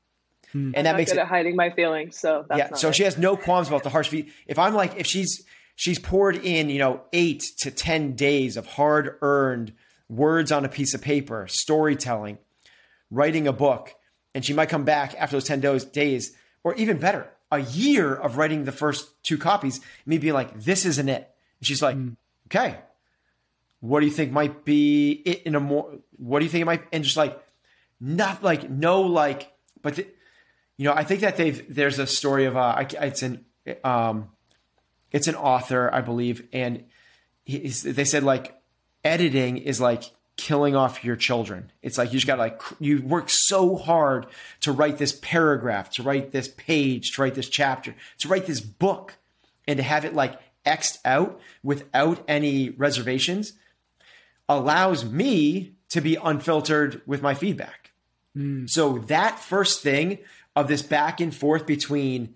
[0.51, 0.71] Hmm.
[0.75, 2.17] And I'm that makes it hiding my feelings.
[2.17, 2.73] So yeah.
[2.73, 2.95] so it.
[2.95, 4.31] she has no qualms about the harsh feed.
[4.47, 5.43] If I'm like, if she's
[5.75, 9.73] she's poured in, you know, eight to ten days of hard earned
[10.09, 12.37] words on a piece of paper, storytelling,
[13.09, 13.95] writing a book,
[14.35, 18.37] and she might come back after those ten days, or even better, a year of
[18.37, 21.31] writing the first two copies, me being like, this isn't it.
[21.59, 22.15] And she's like, mm
[22.47, 22.77] okay,
[23.79, 26.65] what do you think might be it in a more, what do you think it
[26.65, 27.41] might, and just like,
[27.99, 29.51] not like, no, like,
[29.81, 30.07] but, the,
[30.77, 33.45] you know, I think that they've, there's a story of, uh, it's an,
[33.83, 34.29] um,
[35.11, 36.85] it's an author, I believe, and
[37.45, 38.59] they said like
[39.03, 40.03] editing is like
[40.37, 41.71] killing off your children.
[41.81, 44.25] It's like you just got like you work so hard
[44.61, 48.59] to write this paragraph, to write this page, to write this chapter, to write this
[48.59, 49.15] book,
[49.67, 53.53] and to have it like X'd out without any reservations
[54.49, 57.91] allows me to be unfiltered with my feedback.
[58.35, 58.69] Mm.
[58.69, 60.19] So that first thing
[60.55, 62.35] of this back and forth between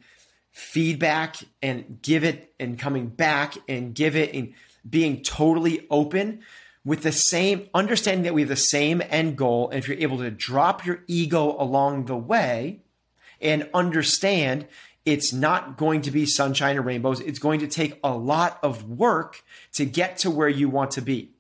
[0.52, 4.54] feedback and give it and coming back and give it and
[4.88, 6.42] being totally open
[6.84, 9.70] with the same understanding that we have the same end goal.
[9.70, 12.80] And if you're able to drop your ego along the way
[13.42, 14.68] and understand
[15.08, 17.22] it's not going to be sunshine and rainbows.
[17.22, 19.42] It's going to take a lot of work
[19.72, 21.32] to get to where you want to be.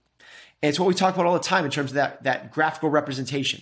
[0.64, 2.90] And it's what we talk about all the time in terms of that, that graphical
[2.90, 3.62] representation.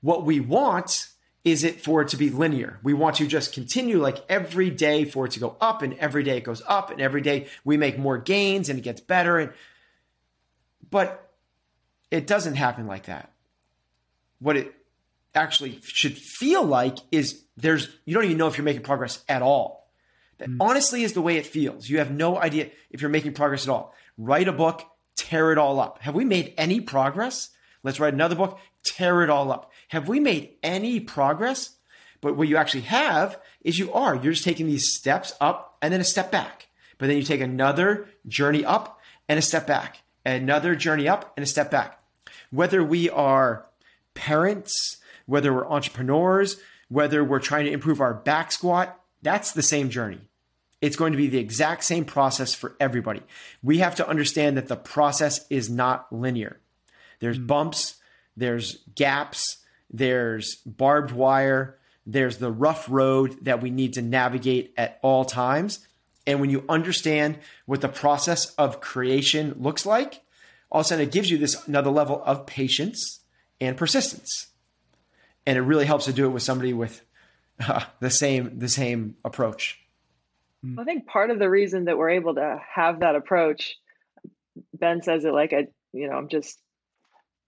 [0.00, 1.10] What we want
[1.44, 2.80] is it for it to be linear.
[2.82, 6.24] We want to just continue like every day for it to go up and every
[6.24, 9.38] day it goes up and every day we make more gains and it gets better.
[9.38, 9.52] And,
[10.90, 11.30] but
[12.10, 13.30] it doesn't happen like that.
[14.40, 14.74] What it
[15.34, 19.42] actually should feel like is there's you don't even know if you're making progress at
[19.42, 19.90] all.
[20.38, 20.56] That mm.
[20.60, 21.88] honestly is the way it feels.
[21.88, 23.94] You have no idea if you're making progress at all.
[24.18, 24.82] Write a book,
[25.16, 26.00] tear it all up.
[26.02, 27.50] Have we made any progress?
[27.82, 29.70] Let's write another book, tear it all up.
[29.88, 31.76] Have we made any progress?
[32.20, 34.14] But what you actually have is you are.
[34.14, 36.68] You're just taking these steps up and then a step back.
[36.96, 41.44] But then you take another journey up and a step back, another journey up and
[41.44, 42.00] a step back.
[42.50, 43.66] Whether we are
[44.14, 46.56] parents, whether we're entrepreneurs,
[46.88, 50.20] whether we're trying to improve our back squat, that's the same journey.
[50.80, 53.22] It's going to be the exact same process for everybody.
[53.62, 56.60] We have to understand that the process is not linear.
[57.20, 57.46] There's mm.
[57.46, 57.96] bumps,
[58.36, 59.58] there's gaps,
[59.90, 65.86] there's barbed wire, there's the rough road that we need to navigate at all times.
[66.26, 70.22] And when you understand what the process of creation looks like,
[70.70, 73.20] all of a sudden it gives you this another level of patience
[73.60, 74.48] and persistence
[75.46, 77.02] and it really helps to do it with somebody with
[77.60, 79.80] uh, the same the same approach.
[80.78, 83.76] I think part of the reason that we're able to have that approach,
[84.72, 86.58] Ben says it like I, you know, I'm just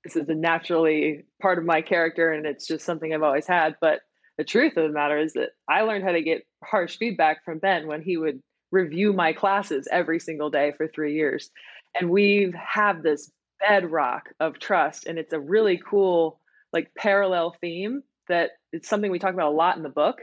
[0.04, 3.76] this is a naturally part of my character, and it's just something I've always had.
[3.80, 4.00] But
[4.36, 7.58] the truth of the matter is that I learned how to get harsh feedback from
[7.58, 11.50] Ben when he would review my classes every single day for three years,
[11.98, 13.30] and we've had this
[13.60, 16.38] bedrock of trust, and it's a really cool
[16.76, 20.18] like parallel theme that it's something we talk about a lot in the book.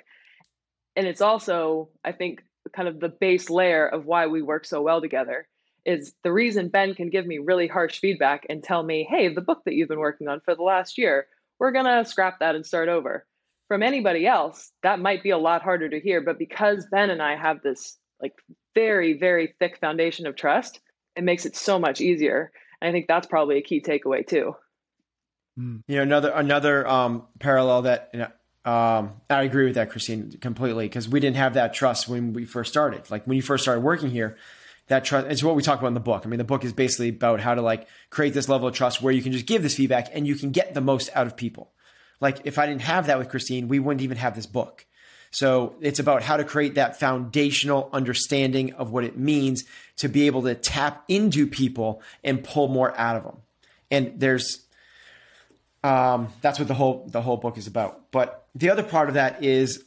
[0.95, 2.43] And it's also, I think,
[2.75, 5.47] kind of the base layer of why we work so well together
[5.83, 9.41] is the reason Ben can give me really harsh feedback and tell me, hey, the
[9.41, 11.25] book that you've been working on for the last year,
[11.59, 13.25] we're going to scrap that and start over.
[13.67, 16.21] From anybody else, that might be a lot harder to hear.
[16.21, 18.33] But because Ben and I have this like
[18.75, 20.81] very, very thick foundation of trust,
[21.15, 22.51] it makes it so much easier.
[22.79, 24.53] And I think that's probably a key takeaway too.
[25.59, 25.83] Mm.
[25.87, 28.35] You know, another another um, parallel that
[28.65, 32.45] um, I agree with that, Christine, completely because we didn't have that trust when we
[32.45, 33.09] first started.
[33.11, 34.37] Like when you first started working here,
[34.87, 36.23] that trust is what we talk about in the book.
[36.25, 39.01] I mean, the book is basically about how to like create this level of trust
[39.01, 41.35] where you can just give this feedback and you can get the most out of
[41.35, 41.71] people.
[42.21, 44.85] Like if I didn't have that with Christine, we wouldn't even have this book.
[45.31, 49.63] So it's about how to create that foundational understanding of what it means
[49.97, 53.37] to be able to tap into people and pull more out of them.
[53.89, 54.62] And there's
[55.83, 58.11] Um, that's what the whole the whole book is about.
[58.11, 59.83] But the other part of that is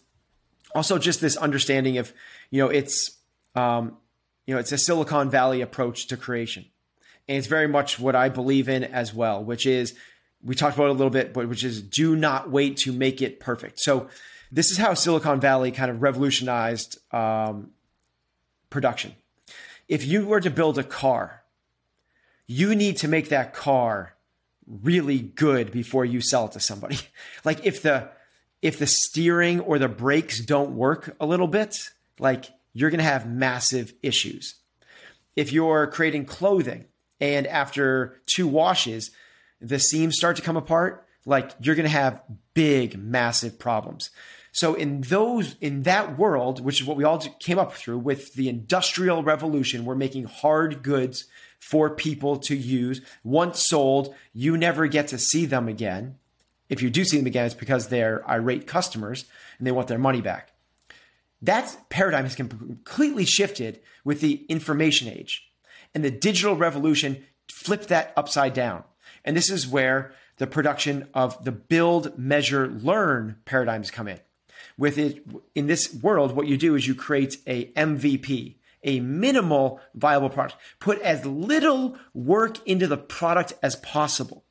[0.75, 2.13] also just this understanding of,
[2.51, 3.17] you know, it's
[3.55, 3.97] um,
[4.47, 6.67] you know, it's a Silicon Valley approach to creation.
[7.29, 9.95] And it's very much what I believe in as well, which is
[10.45, 13.21] we talked about it a little bit, but which is do not wait to make
[13.21, 13.81] it perfect.
[13.81, 14.09] So
[14.53, 17.71] this is how Silicon Valley kind of revolutionized um,
[18.71, 19.15] production.
[19.89, 21.43] If you were to build a car,
[22.47, 24.16] you need to make that car
[24.67, 26.99] really good before you sell it to somebody.
[27.45, 28.09] like if the
[28.63, 33.05] if the steering or the brakes don't work a little bit, like you're going to
[33.05, 34.55] have massive issues.
[35.37, 36.87] If you're creating clothing
[37.21, 39.11] and after two washes
[39.61, 42.23] the seams start to come apart, like you're going to have
[42.55, 44.11] big massive problems.
[44.53, 48.35] So in those in that world, which is what we all came up through with
[48.35, 51.27] the industrial revolution, we're making hard goods
[51.59, 53.01] for people to use.
[53.25, 56.17] Once sold, you never get to see them again.
[56.69, 59.25] If you do see them again, it's because they're irate customers
[59.59, 60.53] and they want their money back.
[61.43, 65.49] That paradigm has completely shifted with the information age.
[65.95, 68.85] And the digital revolution flipped that upside down.
[69.25, 74.21] And this is where the production of the build, measure, learn paradigms come in
[74.79, 78.56] with it in this world, what you do is you create a MVP,
[78.87, 80.57] a minimal viable product.
[80.79, 84.45] Put as little work into the product as possible,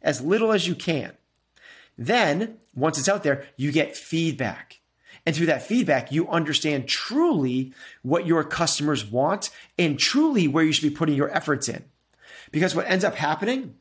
[0.00, 1.12] as little as you can.
[1.98, 4.80] Then, once it's out there, you get feedback.
[5.24, 10.72] And through that feedback, you understand truly what your customers want and truly where you
[10.72, 11.84] should be putting your efforts in.
[12.50, 13.76] Because what ends up happening,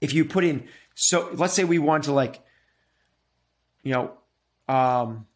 [0.00, 2.40] if you put in, so let's say we want to like,
[3.82, 4.12] you know,
[4.68, 5.26] um,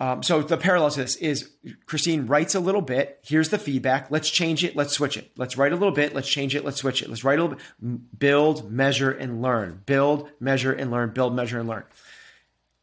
[0.00, 1.50] um, so the parallel to this is
[1.86, 3.18] Christine writes a little bit.
[3.24, 4.10] Here's the feedback.
[4.10, 4.76] Let's change it.
[4.76, 5.32] Let's switch it.
[5.36, 6.14] Let's write a little bit.
[6.14, 6.64] Let's change it.
[6.64, 7.08] Let's switch it.
[7.08, 8.18] Let's write a little bit.
[8.18, 9.82] Build, measure, and learn.
[9.86, 11.10] Build, measure, and learn.
[11.10, 11.84] Build, measure, and learn.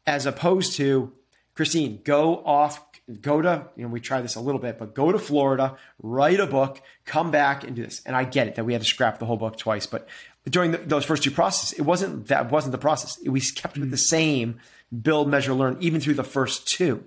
[0.06, 1.12] As opposed to
[1.54, 2.84] Christine, go off,
[3.22, 6.38] go to, you know, we try this a little bit, but go to Florida, write
[6.38, 8.02] a book, come back and do this.
[8.04, 10.06] And I get it that we had to scrap the whole book twice, but
[10.48, 13.18] during the, those first two processes, it wasn't that wasn't the process.
[13.18, 14.60] It, We kept with the same
[15.02, 17.04] build, measure, learn, even through the first two.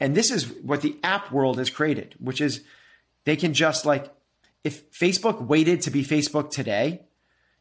[0.00, 2.64] And this is what the app world has created, which is
[3.24, 4.12] they can just like,
[4.64, 7.02] if Facebook waited to be Facebook today,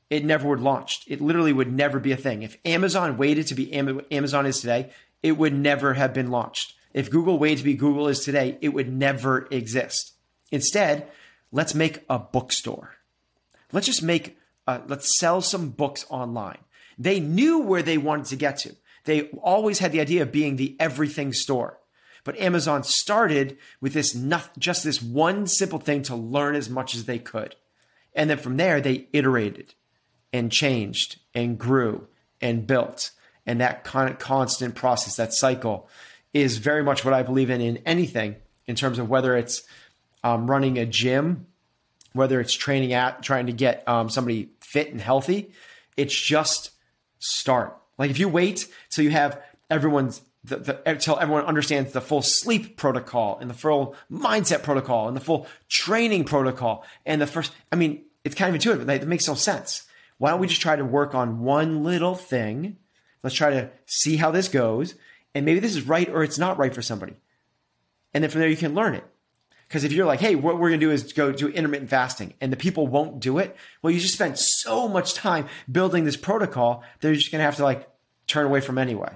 [0.10, 1.06] it never would launched.
[1.08, 2.44] It literally would never be a thing.
[2.44, 6.76] If Amazon waited to be Amazon is today, it would never have been launched.
[6.94, 10.14] If Google waited to be Google is today, it would never exist.
[10.52, 11.08] Instead,
[11.52, 12.96] let's make a bookstore.
[13.72, 14.38] Let's just make,
[14.68, 16.60] uh, let's sell some books online.
[16.98, 18.76] They knew where they wanted to get to.
[19.06, 21.80] They always had the idea of being the everything store.
[22.24, 26.96] But Amazon started with this not just this one simple thing to learn as much
[26.96, 27.56] as they could.
[28.16, 29.74] And then from there they iterated
[30.32, 32.08] and changed and grew
[32.42, 33.12] and built.
[33.46, 35.90] And that of constant process, that cycle
[36.34, 38.38] is very much what I believe in in anything
[38.68, 39.64] in terms of whether it's
[40.24, 41.48] um, running a gym,
[42.14, 45.52] whether it's training at trying to get um, somebody fit and healthy.
[45.98, 46.72] It's just
[47.20, 47.78] start.
[47.98, 52.76] Like if you wait till you have everyone's the, the, everyone understands the full sleep
[52.76, 57.78] protocol and the full mindset protocol and the full training protocol and the first, I
[57.78, 58.90] mean, it's kind of intuitive.
[58.90, 59.84] It makes no sense.
[60.18, 62.78] Why don't we just try to work on one little thing?
[63.24, 64.96] Let's try to see how this goes.
[65.34, 67.16] And maybe this is right or it's not right for somebody.
[68.14, 69.06] And then from there, you can learn it.
[69.74, 72.36] Because if you're like, hey, what we're going to do is go do intermittent fasting
[72.40, 76.16] and the people won't do it, well, you just spent so much time building this
[76.16, 77.90] protocol that you're just going to have to like
[78.28, 79.12] turn away from anyway.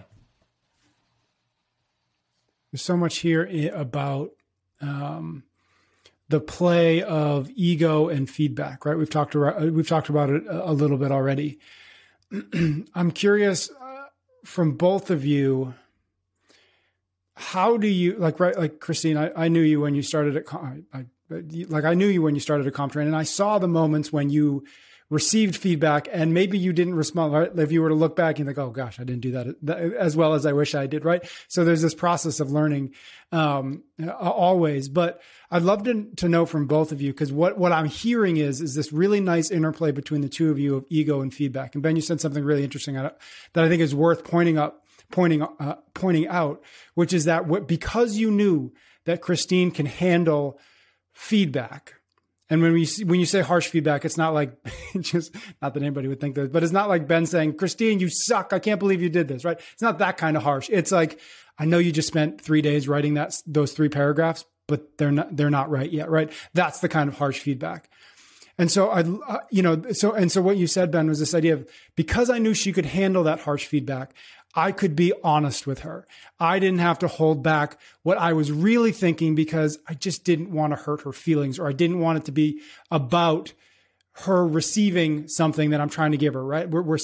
[2.72, 4.32] There's so much here about
[4.82, 5.44] um,
[6.28, 8.98] the play of ego and feedback, right?
[8.98, 11.60] We've talked about we've talked about it a little bit already.
[12.96, 14.06] I'm curious uh,
[14.44, 15.76] from both of you
[17.38, 20.54] how do you like right like christine i, I knew you when you started at
[20.54, 21.06] I,
[21.68, 24.32] like i knew you when you started at comptrain and i saw the moments when
[24.32, 24.66] you
[25.10, 27.52] received feedback and maybe you didn't respond right?
[27.56, 30.18] If you were to look back and think oh gosh i didn't do that as
[30.18, 31.24] well as i wish i did right?
[31.48, 32.94] So there's this process of learning
[33.32, 33.84] um,
[34.20, 35.22] always but
[35.52, 38.62] i'd love to, to know from both of you because what, what i'm hearing is
[38.62, 41.76] is this really nice interplay between the two of you of ego and feedback.
[41.76, 43.20] And ben you said something really interesting that
[43.56, 46.62] i think is worth pointing up pointing uh, pointing out
[46.96, 48.72] which is that what, because you knew
[49.06, 50.60] that christine can handle
[51.14, 51.98] feedback
[52.50, 54.52] and when we when you say harsh feedback, it's not like
[55.02, 58.10] just not that anybody would think that, but it's not like Ben saying, "Christine, you
[58.10, 58.54] suck.
[58.54, 59.60] I can't believe you did this." Right?
[59.74, 60.70] It's not that kind of harsh.
[60.72, 61.20] It's like,
[61.60, 65.36] I know you just spent three days writing that those three paragraphs, but they're not
[65.36, 66.10] they're not right yet.
[66.10, 66.32] Right?
[66.54, 67.90] That's the kind of harsh feedback.
[68.58, 71.36] And so I, uh, you know, so and so what you said, Ben, was this
[71.36, 74.14] idea of because I knew she could handle that harsh feedback,
[74.58, 76.08] I could be honest with her.
[76.40, 80.52] I didn't have to hold back what I was really thinking because I just didn't
[80.52, 83.54] want to hurt her feelings or I didn't want it to be about
[84.24, 86.68] her receiving something that I'm trying to give her, right?
[86.68, 86.98] We're, we're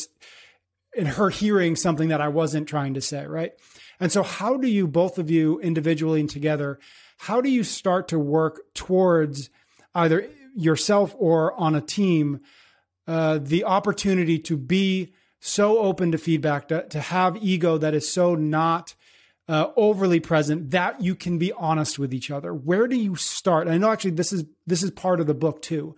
[0.95, 3.51] in her hearing something that I wasn't trying to say, right?
[3.99, 6.79] And so how do you both of you individually and together,
[7.19, 9.51] how do you start to work towards
[9.93, 12.39] either yourself or on a team
[13.07, 15.13] uh, the opportunity to be
[15.45, 18.95] so open to feedback, to, to have ego that is so not
[19.49, 22.53] uh, overly present that you can be honest with each other.
[22.53, 23.67] Where do you start?
[23.67, 25.97] I know actually this is this is part of the book too,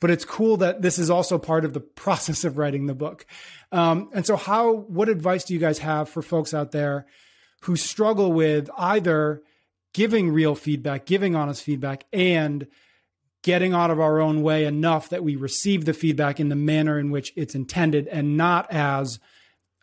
[0.00, 3.26] but it's cool that this is also part of the process of writing the book.
[3.70, 4.72] Um, and so, how?
[4.72, 7.04] What advice do you guys have for folks out there
[7.64, 9.42] who struggle with either
[9.92, 12.66] giving real feedback, giving honest feedback, and
[13.42, 16.98] getting out of our own way enough that we receive the feedback in the manner
[16.98, 19.18] in which it's intended and not as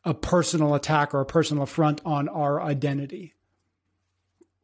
[0.04, 3.34] a personal attack or a personal affront on our identity.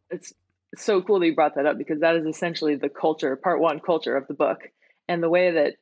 [0.09, 0.33] It's
[0.75, 3.79] so cool that you brought that up because that is essentially the culture, part one
[3.79, 4.69] culture of the book.
[5.07, 5.75] And the way that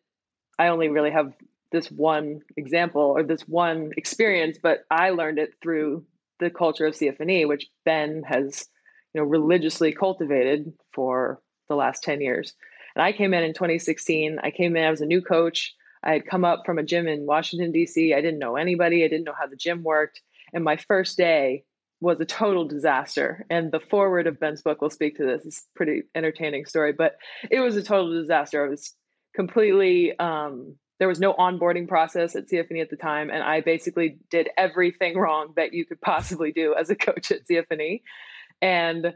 [0.59, 1.33] I only really have
[1.71, 6.05] this one example or this one experience, but I learned it through
[6.39, 8.67] the culture of CFNE, which Ben has,
[9.13, 12.53] you know, religiously cultivated for the last 10 years.
[12.97, 14.39] And I came in in 2016.
[14.41, 15.75] I came in, I was a new coach.
[16.01, 18.11] I had come up from a gym in Washington, D.C.
[18.11, 20.19] I didn't know anybody, I didn't know how the gym worked.
[20.51, 21.63] And my first day
[22.01, 23.45] was a total disaster.
[23.51, 25.45] And the foreword of Ben's book will speak to this.
[25.45, 27.17] It's a pretty entertaining story, but
[27.51, 28.65] it was a total disaster.
[28.65, 28.95] I was
[29.35, 33.29] completely, um, there was no onboarding process at CFNE at the time.
[33.29, 37.47] And I basically did everything wrong that you could possibly do as a coach at
[37.47, 38.01] CFNE.
[38.59, 39.13] And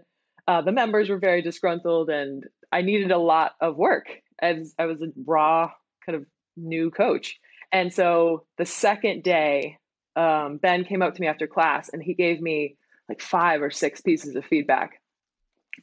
[0.48, 4.08] uh, the members were very disgruntled and I needed a lot of work
[4.42, 5.72] as I was a raw
[6.06, 6.26] kind of
[6.58, 7.40] new coach.
[7.72, 9.78] And so the second day,
[10.16, 12.76] um, Ben came up to me after class and he gave me
[13.08, 15.02] like five or six pieces of feedback.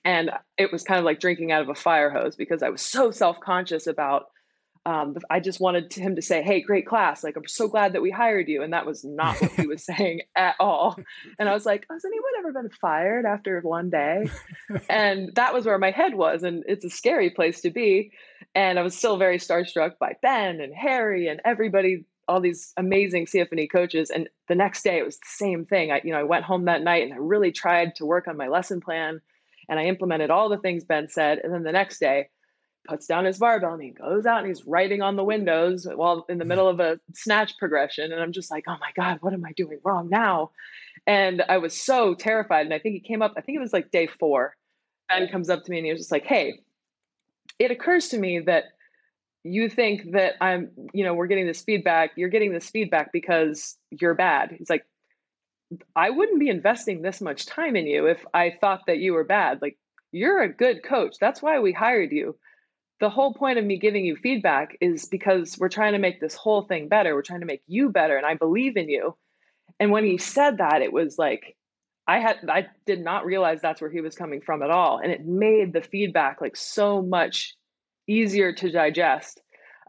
[0.04, 2.82] And it was kind of like drinking out of a fire hose because I was
[2.82, 4.26] so self conscious about
[4.87, 7.22] um, I just wanted him to say, "Hey, great class!
[7.24, 9.85] Like, I'm so glad that we hired you." And that was not what he was
[9.85, 10.99] saying at all.
[11.39, 14.29] And I was like, "Has anyone ever been fired after one day?"
[14.89, 18.12] and that was where my head was, and it's a scary place to be.
[18.55, 23.26] And I was still very starstruck by Ben and Harry and everybody, all these amazing
[23.26, 24.11] CFNE coaches.
[24.11, 25.93] And the next day, it was the same thing.
[25.93, 28.37] I, you know, I went home that night and I really tried to work on
[28.37, 29.20] my lesson plan,
[29.68, 31.41] and I implemented all the things Ben said.
[31.45, 32.29] And then the next day
[32.87, 36.24] puts down his barbell and he goes out and he's writing on the windows while
[36.29, 38.12] in the middle of a snatch progression.
[38.12, 40.51] And I'm just like, oh my God, what am I doing wrong now?
[41.07, 42.66] And I was so terrified.
[42.66, 44.57] And I think he came up, I think it was like day four.
[45.09, 46.61] Ben comes up to me and he was just like, hey,
[47.59, 48.64] it occurs to me that
[49.45, 52.12] you think that I'm, you know, we're getting this feedback.
[52.16, 54.55] You're getting this feedback because you're bad.
[54.57, 54.85] He's like,
[55.95, 59.24] I wouldn't be investing this much time in you if I thought that you were
[59.24, 59.61] bad.
[59.61, 59.79] Like,
[60.12, 61.16] you're a good coach.
[61.20, 62.37] That's why we hired you
[63.01, 66.34] the whole point of me giving you feedback is because we're trying to make this
[66.34, 67.14] whole thing better.
[67.14, 69.16] We're trying to make you better, and I believe in you.
[69.78, 71.57] And when he said that, it was like
[72.07, 75.12] I had I did not realize that's where he was coming from at all, and
[75.12, 77.55] it made the feedback like so much
[78.09, 79.40] easier to digest.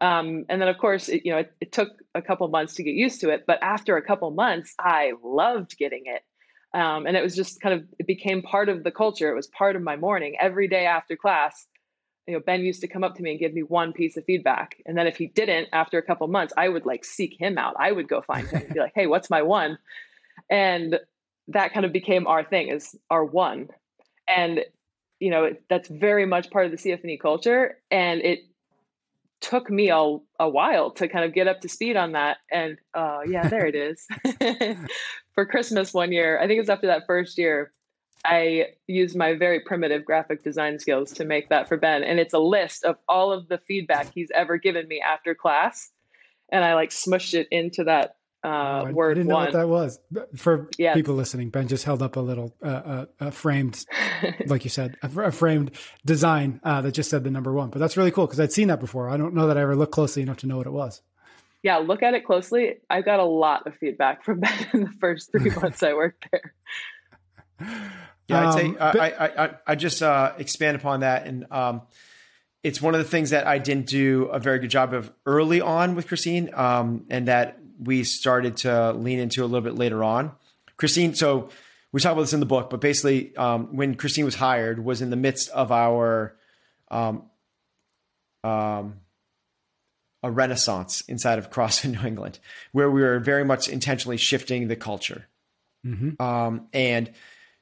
[0.02, 2.84] Um, and then, of course, it, you know, it, it took a couple months to
[2.84, 6.22] get used to it, but after a couple months, I loved getting it.
[6.78, 9.32] Um, and it was just kind of it became part of the culture.
[9.32, 11.68] It was part of my morning every day after class
[12.28, 14.26] you know ben used to come up to me and give me one piece of
[14.26, 14.82] feedback.
[14.86, 17.76] And then if he didn't after a couple months i would like seek him out.
[17.80, 19.78] I would go find him and be like hey what's my one?
[20.50, 21.00] And
[21.48, 23.70] that kind of became our thing is our one.
[24.28, 24.62] And
[25.20, 27.78] you know that's very much part of the cfne culture.
[27.92, 28.40] And it
[29.42, 32.38] took me a, a while to kind of get up to speed on that.
[32.52, 34.08] And uh yeah there it is.
[35.34, 37.72] For christmas one year i think it was after that first year
[38.26, 42.04] I used my very primitive graphic design skills to make that for Ben.
[42.04, 45.90] And it's a list of all of the feedback he's ever given me after class.
[46.52, 49.12] And I like smushed it into that uh, oh, word.
[49.12, 49.40] I didn't one.
[49.40, 50.00] know what that was.
[50.36, 50.94] For yeah.
[50.94, 53.86] people listening, Ben just held up a little uh, uh, a framed,
[54.46, 55.72] like you said, a, a framed
[56.06, 57.70] design uh, that just said the number one.
[57.70, 59.10] But that's really cool because I'd seen that before.
[59.10, 61.02] I don't know that I ever looked closely enough to know what it was.
[61.62, 62.76] Yeah, look at it closely.
[62.90, 66.26] I got a lot of feedback from Ben in the first three months I worked
[66.32, 66.54] there.
[68.30, 71.82] Yeah, I'd say um, but, I, I I just uh, expand upon that, and um,
[72.64, 75.62] it's one of the things that I didn't do a very good job of early
[75.62, 80.04] on with Christine, um, and that we started to lean into a little bit later
[80.04, 80.32] on.
[80.78, 81.50] Christine, so
[81.92, 85.02] we talk about this in the book, but basically, um, when Christine was hired, was
[85.02, 86.36] in the midst of our
[86.92, 87.24] um,
[88.44, 89.00] um,
[90.22, 92.40] a renaissance inside of CrossFit New England,
[92.72, 95.28] where we were very much intentionally shifting the culture.
[95.86, 96.22] Mm-hmm.
[96.22, 97.10] Um, and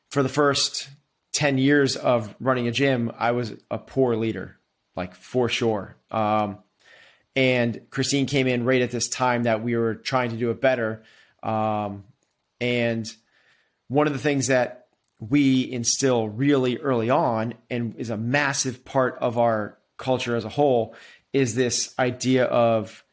[0.10, 0.90] for the first
[1.34, 4.58] 10 years of running a gym, I was a poor leader,
[4.96, 5.96] like for sure.
[6.10, 6.60] Um,
[7.36, 10.60] and Christine came in right at this time that we were trying to do it
[10.60, 11.04] better.
[11.44, 12.04] Um,
[12.60, 13.08] and
[13.88, 14.88] one of the things that
[15.20, 20.50] we instill really early on and is a massive part of our culture as a
[20.50, 20.96] whole
[21.34, 23.04] is this idea of,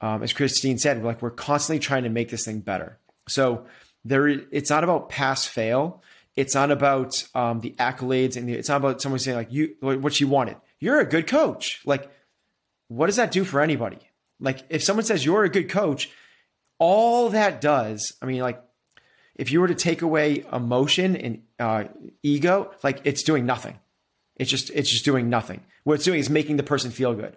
[0.00, 2.98] um, as Christine said, like we're constantly trying to make this thing better.
[3.28, 3.66] So
[4.04, 6.02] there, it's not about pass fail.
[6.40, 9.76] It's not about um, the accolades, and the, it's not about someone saying like you
[9.80, 10.56] what she wanted.
[10.78, 11.82] You're a good coach.
[11.84, 12.10] Like,
[12.88, 13.98] what does that do for anybody?
[14.40, 16.10] Like, if someone says you're a good coach,
[16.78, 18.62] all that does, I mean, like,
[19.34, 21.84] if you were to take away emotion and uh,
[22.22, 23.78] ego, like it's doing nothing.
[24.36, 25.60] It's just it's just doing nothing.
[25.84, 27.36] What it's doing is making the person feel good.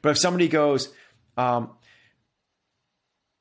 [0.00, 0.90] But if somebody goes,
[1.36, 1.70] um,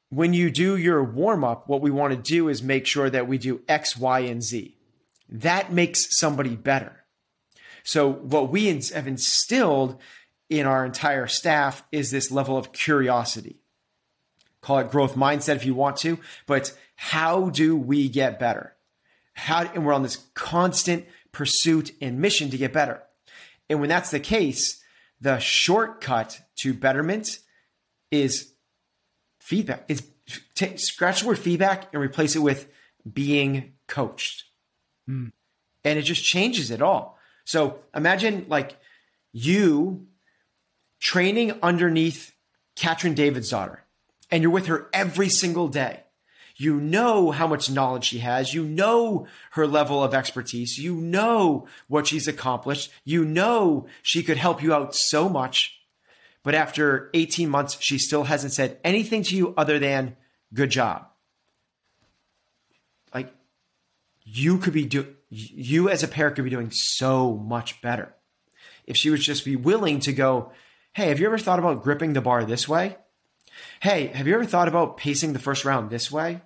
[0.09, 3.27] when you do your warm up, what we want to do is make sure that
[3.27, 4.75] we do X, Y, and Z.
[5.31, 7.05] That makes somebody better.
[7.83, 9.99] So, what we have instilled
[10.49, 13.61] in our entire staff is this level of curiosity.
[14.61, 18.75] Call it growth mindset if you want to, but how do we get better?
[19.33, 23.01] How, and we're on this constant pursuit and mission to get better.
[23.69, 24.83] And when that's the case,
[25.19, 27.39] the shortcut to betterment
[28.11, 28.51] is
[29.39, 29.85] feedback.
[29.87, 30.03] It's
[30.53, 32.67] t- scratch the word feedback and replace it with
[33.11, 34.43] being coached.
[35.11, 35.31] Mm.
[35.83, 37.17] And it just changes it all.
[37.43, 38.77] So imagine like
[39.33, 40.07] you
[40.99, 42.33] training underneath
[42.75, 43.83] Katrin daughter,
[44.29, 46.03] and you're with her every single day.
[46.55, 48.53] You know how much knowledge she has.
[48.53, 50.77] You know her level of expertise.
[50.77, 52.91] You know what she's accomplished.
[53.03, 55.79] You know she could help you out so much.
[56.43, 60.15] But after 18 months, she still hasn't said anything to you other than
[60.53, 61.07] good job.
[63.13, 63.33] Like
[64.23, 68.13] you could be doing, you as a parent could be doing so much better
[68.85, 70.51] if she would just be willing to go,
[70.93, 72.97] Hey, have you ever thought about gripping the bar this way?
[73.79, 76.41] Hey, have you ever thought about pacing the first round this way?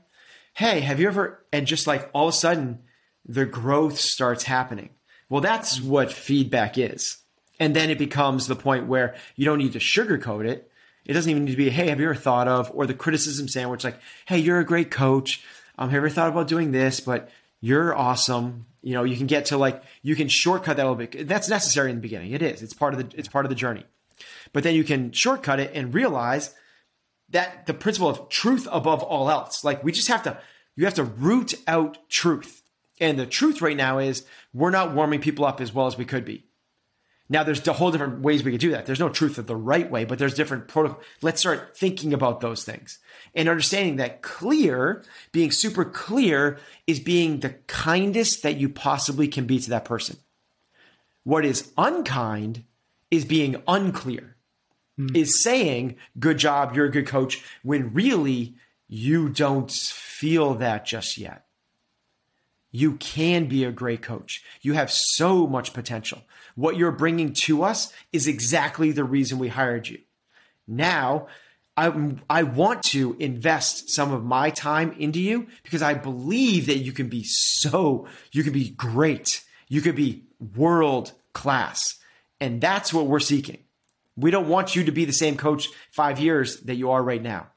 [0.53, 2.79] Hey, have you ever, and just like all of a sudden
[3.27, 4.89] the growth starts happening.
[5.29, 7.17] Well, that's what feedback is.
[7.59, 10.69] And then it becomes the point where you don't need to sugarcoat it.
[11.05, 13.47] It doesn't even need to be, hey, have you ever thought of, or the criticism
[13.47, 15.43] sandwich, like, hey, you're a great coach.
[15.77, 16.99] Um, have you ever thought about doing this?
[16.99, 17.29] But
[17.65, 18.67] you're awesome.
[18.83, 21.27] You know, you can get to like, you can shortcut that a little bit.
[21.27, 22.31] That's necessary in the beginning.
[22.31, 22.61] It is.
[22.61, 23.83] It's part of the, it's part of the journey.
[24.53, 26.53] But then you can shortcut it and realize
[27.29, 29.63] that the principle of truth above all else.
[29.63, 30.37] Like we just have to,
[30.75, 32.61] you have to root out truth.
[33.01, 36.05] And the truth right now is we're not warming people up as well as we
[36.05, 36.45] could be.
[37.27, 38.85] Now, there's a whole different ways we could do that.
[38.85, 41.01] There's no truth of the right way, but there's different protocol.
[41.23, 42.99] Let's start thinking about those things
[43.33, 49.45] and understanding that clear, being super clear, is being the kindest that you possibly can
[49.45, 50.17] be to that person.
[51.23, 52.63] What is unkind
[53.09, 54.35] is being unclear,
[54.99, 55.15] mm.
[55.15, 58.53] is saying, good job, you're a good coach, when really
[58.87, 61.45] you don't feel that just yet.
[62.71, 64.43] You can be a great coach.
[64.61, 66.21] You have so much potential.
[66.55, 69.99] What you're bringing to us is exactly the reason we hired you.
[70.67, 71.27] Now,
[71.77, 76.77] I, I want to invest some of my time into you because I believe that
[76.77, 79.43] you can be so, you can be great.
[79.67, 80.23] You could be
[80.55, 81.97] world class.
[82.39, 83.59] And that's what we're seeking.
[84.15, 87.21] We don't want you to be the same coach five years that you are right
[87.21, 87.47] now.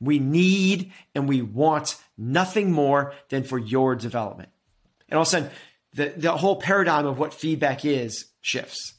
[0.00, 4.48] We need and we want nothing more than for your development.
[5.08, 5.50] And all of a sudden,
[5.94, 8.94] the, the whole paradigm of what feedback is shifts.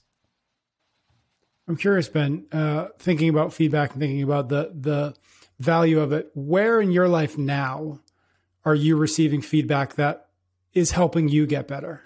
[1.67, 5.15] I'm curious, Ben, uh, thinking about feedback and thinking about the the
[5.59, 6.31] value of it.
[6.33, 7.99] Where in your life now
[8.65, 10.27] are you receiving feedback that
[10.73, 12.01] is helping you get better?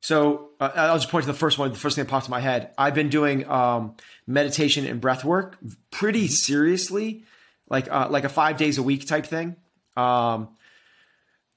[0.00, 1.72] So uh, I'll just point to the first one.
[1.72, 2.72] The first thing that popped in my head.
[2.76, 3.96] I've been doing um,
[4.26, 5.58] meditation and breath work
[5.90, 7.24] pretty seriously,
[7.68, 9.56] like uh, like a five days a week type thing.
[9.96, 10.48] Um,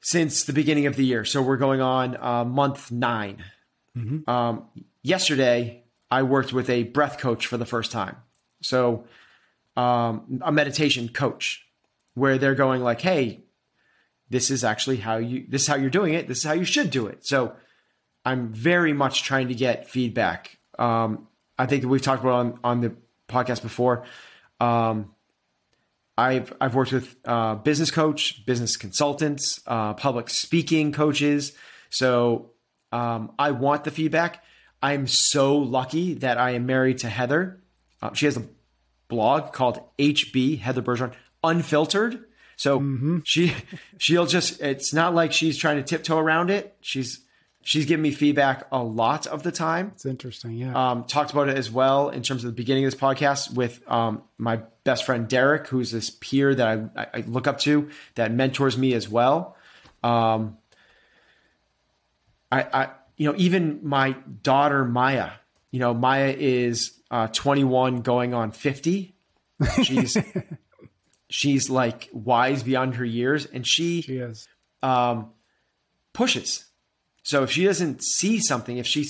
[0.05, 1.26] since the beginning of the year.
[1.26, 3.43] So we're going on uh, month 9
[3.97, 4.30] mm-hmm.
[4.30, 4.70] um,
[5.06, 8.18] yesterday, I worked with a breath coach for the first time.
[8.62, 9.06] So
[9.78, 11.68] um, a meditation coach
[12.16, 13.43] where they're going like, hey,
[14.30, 16.28] this is actually how you this is how you're doing it.
[16.28, 17.26] This is how you should do it.
[17.26, 17.53] So
[18.26, 20.58] I'm very much trying to get feedback.
[20.80, 21.28] Um,
[21.60, 22.95] I think that we've talked about on, on the
[23.30, 24.06] podcast before.
[24.60, 25.14] Um,
[26.18, 31.53] I've I've worked with uh, business coach, business consultants, uh, public speaking coaches.
[31.91, 32.51] So
[32.91, 34.43] um, I want the feedback.
[34.86, 37.60] I'm so lucky that I am married to Heather.
[38.04, 38.44] Uh, she has a
[39.08, 41.12] blog called HB Heather Bergeron
[41.44, 42.24] Unfiltered.
[42.56, 43.20] So mm-hmm.
[43.24, 43.52] she
[43.98, 46.76] she'll just it's not like she's trying to tiptoe around it.
[46.82, 47.22] She's
[47.64, 49.94] she's giving me feedback a lot of the time.
[49.96, 50.92] It's interesting, yeah.
[50.92, 53.82] Um, talked about it as well in terms of the beginning of this podcast with
[53.92, 58.32] um, my best friend Derek, who's this peer that I, I look up to that
[58.32, 59.58] mentors me as well.
[60.04, 60.60] Um,
[62.52, 64.13] I, I you know even my
[64.43, 65.32] daughter Maya,
[65.72, 69.16] you know Maya is uh, 21 going on 50.
[69.84, 70.18] She's
[71.30, 74.47] she's like wise beyond her years and she, she is.
[74.84, 75.32] Um,
[76.13, 76.66] pushes.
[77.24, 79.07] So if she doesn't see something, if she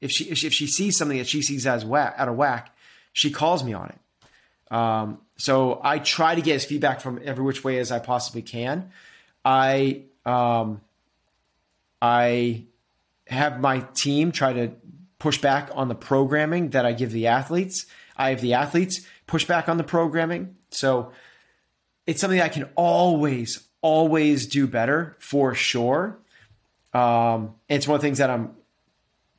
[0.00, 2.76] if she if she sees something that she sees as whack, out of whack,
[3.12, 4.74] she calls me on it.
[4.74, 8.42] Um, so I try to get his feedback from every which way as I possibly
[8.42, 8.90] can.
[9.44, 10.82] I um,
[12.02, 12.64] I
[13.26, 14.72] have my team try to
[15.18, 17.86] push back on the programming that I give the athletes.
[18.16, 20.56] I have the athletes push back on the programming.
[20.70, 21.12] So
[22.06, 26.18] it's something I can always, always do better for sure.
[26.92, 28.54] Um, it's one of the things that I'm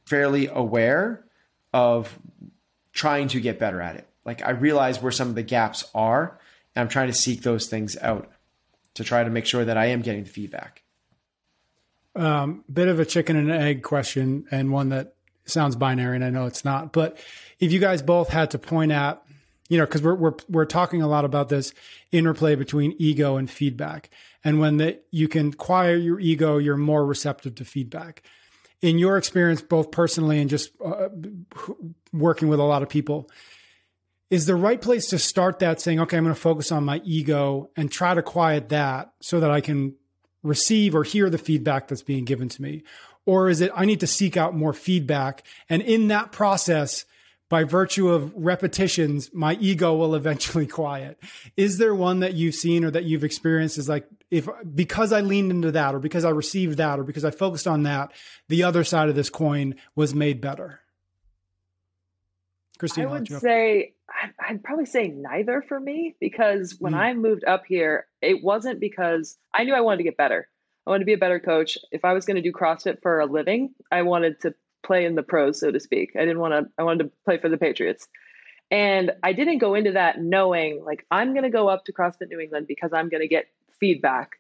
[0.06, 1.24] fairly aware
[1.74, 2.18] of
[2.92, 4.08] trying to get better at it.
[4.26, 6.40] Like I realize where some of the gaps are,
[6.76, 8.32] and I'm trying to seek those things out
[8.96, 10.82] to try to make sure that I am getting the feedback.
[12.16, 16.30] Um, bit of a chicken and egg question, and one that sounds binary, and I
[16.30, 16.94] know it's not.
[16.94, 17.18] But
[17.60, 19.22] if you guys both had to point at
[19.70, 21.74] you know, because we're we're we're talking a lot about this
[22.12, 24.10] interplay between ego and feedback,
[24.44, 28.22] and when that you can quiet your ego, you're more receptive to feedback.
[28.82, 31.10] In your experience, both personally and just uh,
[32.14, 33.32] working with a lot of people,
[34.30, 37.02] is the right place to start that saying, okay, I'm going to focus on my
[37.04, 39.96] ego and try to quiet that so that I can
[40.46, 42.84] receive or hear the feedback that's being given to me,
[43.26, 47.06] or is it I need to seek out more feedback, and in that process
[47.50, 51.22] by virtue of repetitions, my ego will eventually quiet.
[51.56, 55.22] Is there one that you've seen or that you've experienced is like, if because I
[55.22, 58.12] leaned into that or because I received that or because I focused on that,
[58.50, 60.82] the other side of this coin was made better?
[62.78, 63.94] Christine, I would say,
[64.40, 66.98] I'd probably say neither for me because when mm.
[66.98, 70.48] I moved up here, it wasn't because I knew I wanted to get better.
[70.86, 71.78] I wanted to be a better coach.
[71.92, 74.54] If I was going to do CrossFit for a living, I wanted to
[74.86, 76.12] play in the pros, so to speak.
[76.16, 78.08] I didn't want to, I wanted to play for the Patriots.
[78.72, 82.30] And I didn't go into that knowing like I'm going to go up to CrossFit
[82.30, 83.48] New England because I'm going to get
[83.80, 84.40] feedback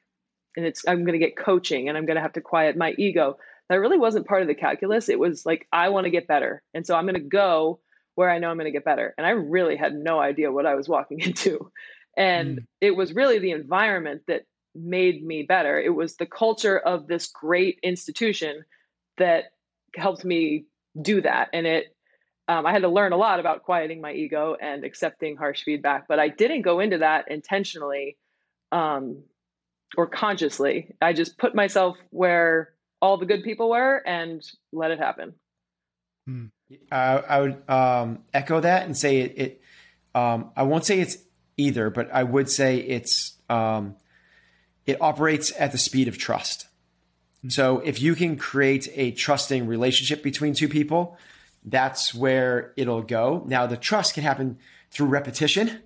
[0.55, 2.93] and it's I'm going to get coaching and I'm going to have to quiet my
[2.97, 3.37] ego.
[3.69, 5.09] That really wasn't part of the calculus.
[5.09, 6.61] It was like I want to get better.
[6.73, 7.79] And so I'm going to go
[8.15, 9.13] where I know I'm going to get better.
[9.17, 11.71] And I really had no idea what I was walking into.
[12.17, 12.65] And mm.
[12.81, 15.79] it was really the environment that made me better.
[15.79, 18.65] It was the culture of this great institution
[19.17, 19.45] that
[19.95, 20.65] helped me
[21.01, 21.49] do that.
[21.53, 21.95] And it,
[22.47, 26.07] um, I had to learn a lot about quieting my ego and accepting harsh feedback,
[26.07, 28.17] but I didn't go into that intentionally
[28.71, 29.23] um,
[29.97, 30.93] or consciously.
[31.01, 35.33] I just put myself where all the good people were and let it happen.
[36.27, 36.45] Hmm.
[36.91, 39.33] Uh, I would um, echo that and say it.
[39.37, 39.61] it
[40.13, 41.17] um, I won't say it's
[41.57, 43.95] either, but I would say it's um,
[44.85, 46.67] it operates at the speed of trust.
[47.47, 51.17] So if you can create a trusting relationship between two people,
[51.63, 53.43] that's where it'll go.
[53.45, 54.57] Now the trust can happen
[54.89, 55.81] through repetition,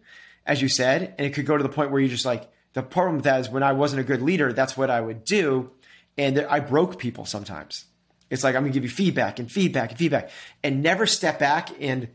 [0.45, 2.83] as you said, and it could go to the point where you just like the
[2.83, 5.71] problem with that is when I wasn't a good leader, that's what I would do,
[6.17, 7.85] and I broke people sometimes.
[8.29, 10.29] It's like I'm gonna give you feedback and feedback and feedback,
[10.63, 12.09] and never step back and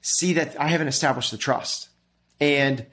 [0.00, 1.88] see that I haven't established the trust.
[2.40, 2.86] And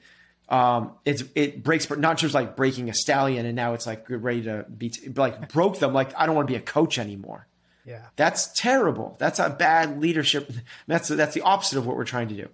[0.48, 4.42] um, it's it breaks, not just like breaking a stallion, and now it's like ready
[4.42, 5.92] to be like broke them.
[5.92, 7.46] Like I don't want to be a coach anymore.
[7.84, 9.16] Yeah, that's terrible.
[9.18, 10.52] That's a bad leadership.
[10.86, 12.48] That's that's the opposite of what we're trying to do.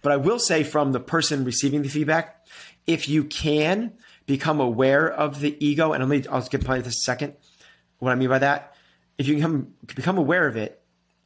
[0.00, 2.44] But I will say, from the person receiving the feedback,
[2.86, 3.92] if you can
[4.26, 7.34] become aware of the ego, and I'll, I'll get to play this a second.
[7.98, 8.71] What I mean by that,
[9.18, 10.80] if you can become aware of it,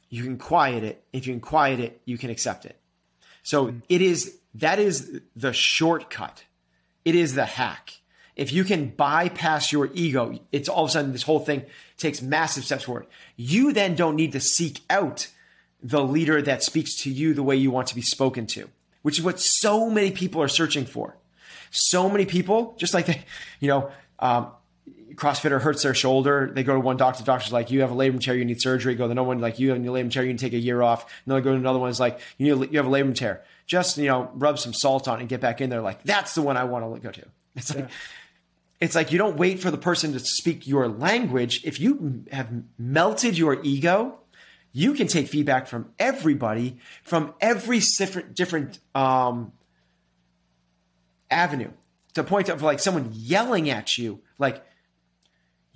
[0.09, 1.03] you can quiet it.
[1.13, 2.79] If you can quiet it, you can accept it.
[3.43, 3.79] So mm-hmm.
[3.89, 6.45] it is that is the shortcut.
[7.05, 8.01] It is the hack.
[8.35, 11.65] If you can bypass your ego, it's all of a sudden this whole thing
[11.97, 13.07] takes massive steps forward.
[13.37, 15.29] You then don't need to seek out
[15.83, 18.69] the leader that speaks to you the way you want to be spoken to,
[19.03, 21.17] which is what so many people are searching for.
[21.71, 23.25] So many people, just like they,
[23.61, 24.49] you know, um,
[25.17, 26.51] CrossFitter hurts their shoulder.
[26.53, 27.23] They go to one doctor.
[27.23, 28.37] The doctor's like, you have a labrum tear.
[28.37, 28.95] You need surgery.
[28.95, 30.23] Go to another one like, you have a labrum tear.
[30.23, 31.03] You need to take a year off.
[31.03, 31.91] And then they go to another one.
[31.91, 35.09] It's like, you need, you have a labrum tear just you know rub some salt
[35.09, 37.11] on it and get back in there like that's the one I want to go
[37.11, 37.25] to.
[37.57, 37.95] It's like yeah.
[38.81, 41.65] it's like you don't wait for the person to speak your language.
[41.65, 42.49] If you have
[42.79, 44.19] melted your ego,
[44.73, 49.53] you can take feedback from everybody from every different different um,
[51.31, 51.71] avenue
[52.15, 54.65] to the point of like someone yelling at you like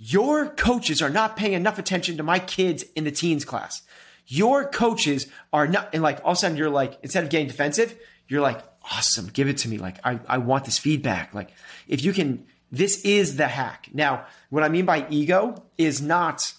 [0.03, 3.83] your coaches are not paying enough attention to my kids in the teens class.
[4.25, 7.47] Your coaches are not and like all of a sudden you're like instead of getting
[7.47, 7.95] defensive
[8.27, 9.77] you're like awesome give it to me.
[9.77, 11.35] Like i, I want this feedback.
[11.35, 11.51] Like
[11.87, 13.89] if you can this is the hack.
[13.93, 16.51] Now what i mean by ego is not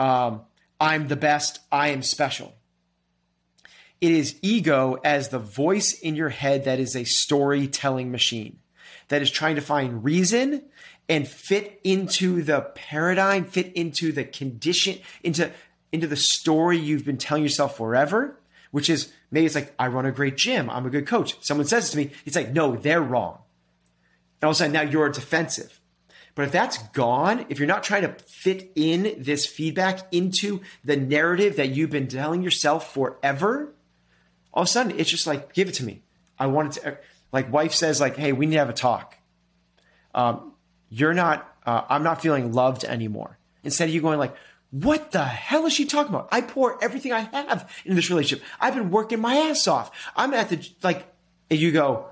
[0.00, 0.40] um,
[0.80, 2.56] i'm the best i am special.
[4.00, 8.58] It is ego as the voice in your head that is a storytelling machine
[9.08, 10.62] that is trying to find reason
[11.08, 15.50] and fit into the paradigm, fit into the condition, into
[15.92, 18.40] into the story you've been telling yourself forever,
[18.70, 21.36] which is maybe it's like I run a great gym, I'm a good coach.
[21.44, 23.38] Someone says to me, it's like no, they're wrong.
[24.40, 25.80] And all of a sudden now you're defensive.
[26.34, 30.96] But if that's gone, if you're not trying to fit in this feedback into the
[30.96, 33.74] narrative that you've been telling yourself forever,
[34.52, 36.02] all of a sudden it's just like, give it to me.
[36.38, 36.98] I want it to,
[37.32, 39.16] like wife says like, Hey, we need to have a talk.
[40.14, 40.52] Um,
[40.88, 43.38] you're not, uh, I'm not feeling loved anymore.
[43.64, 44.34] Instead of you going like,
[44.70, 46.28] what the hell is she talking about?
[46.32, 48.44] I pour everything I have in this relationship.
[48.60, 49.90] I've been working my ass off.
[50.16, 51.06] I'm at the, like,
[51.50, 52.06] and you go,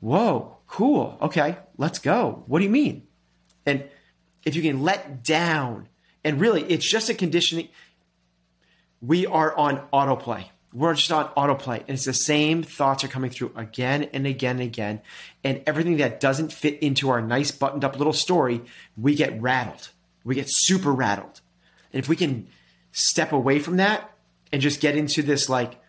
[0.00, 1.18] whoa, cool.
[1.20, 2.44] Okay, let's go.
[2.46, 3.06] What do you mean?
[3.66, 3.84] And
[4.44, 5.88] if you can let down,
[6.24, 7.68] and really, it's just a conditioning.
[9.02, 10.46] We are on autoplay
[10.76, 11.78] we're just on autoplay.
[11.80, 15.00] And it's the same thoughts are coming through again and again and again.
[15.42, 18.60] And everything that doesn't fit into our nice buttoned up little story
[18.94, 19.88] we get rattled.
[20.22, 21.40] We get super rattled.
[21.92, 22.48] And if we can
[22.92, 24.10] step away from that
[24.52, 25.80] and just get into this like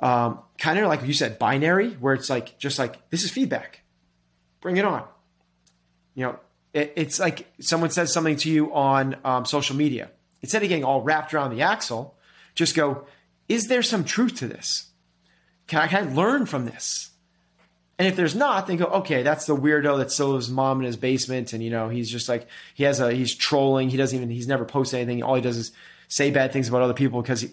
[0.00, 3.82] um, kind of like you said binary where it's like just like this is feedback.
[4.60, 5.04] Bring it on.
[6.16, 6.40] You know
[6.72, 10.10] it, it's like someone says something to you on um, social media.
[10.42, 12.16] Instead of getting all wrapped around the axle
[12.54, 13.06] just go
[13.48, 14.90] is there some truth to this?
[15.66, 17.10] Can I, can I learn from this?
[17.98, 20.86] And if there's not, then go, okay, that's the weirdo that still lives mom in
[20.86, 21.52] his basement.
[21.52, 23.88] And, you know, he's just like, he has a, he's trolling.
[23.88, 25.22] He doesn't even, he's never posted anything.
[25.22, 25.72] All he does is
[26.08, 27.46] say bad things about other people because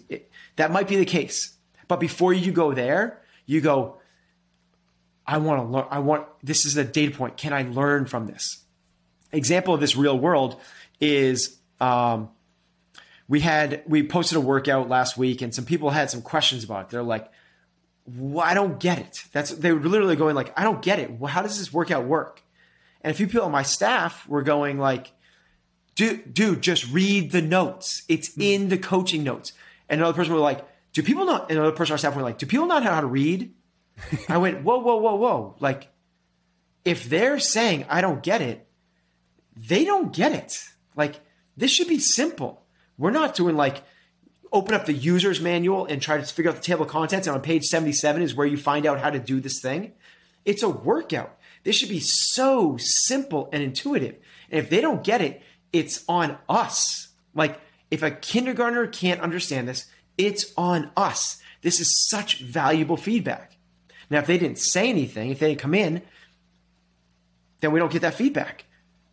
[0.56, 1.56] that might be the case.
[1.86, 3.98] But before you go there, you go,
[5.26, 5.86] I want to learn.
[5.90, 7.36] I want, this is a data point.
[7.36, 8.64] Can I learn from this?
[9.30, 10.60] Example of this real world
[11.00, 12.30] is, um,
[13.28, 16.86] we had we posted a workout last week and some people had some questions about
[16.86, 16.90] it.
[16.90, 17.30] They're like
[18.04, 19.24] well, i don't get it.
[19.32, 21.10] That's they were literally going like i don't get it.
[21.10, 22.42] Well, how does this workout work?
[23.00, 25.12] And a few people on my staff were going like
[25.94, 28.02] dude, dude just read the notes.
[28.08, 28.42] It's hmm.
[28.42, 29.52] in the coaching notes.
[29.88, 32.22] And another person were like do people not and another person on our staff were
[32.22, 33.54] like do people not know how to read?
[34.28, 35.56] I went whoa whoa whoa whoa.
[35.60, 35.88] Like
[36.84, 38.66] if they're saying i don't get it
[39.56, 40.64] they don't get it.
[40.96, 41.20] Like
[41.56, 42.61] this should be simple
[42.98, 43.82] we're not doing like
[44.52, 47.26] open up the user's manual and try to figure out the table of contents.
[47.26, 49.92] And on page 77 is where you find out how to do this thing.
[50.44, 51.38] It's a workout.
[51.64, 54.16] This should be so simple and intuitive.
[54.50, 57.08] And if they don't get it, it's on us.
[57.34, 59.86] Like if a kindergartner can't understand this,
[60.18, 61.40] it's on us.
[61.62, 63.56] This is such valuable feedback.
[64.10, 66.02] Now, if they didn't say anything, if they didn't come in,
[67.60, 68.64] then we don't get that feedback.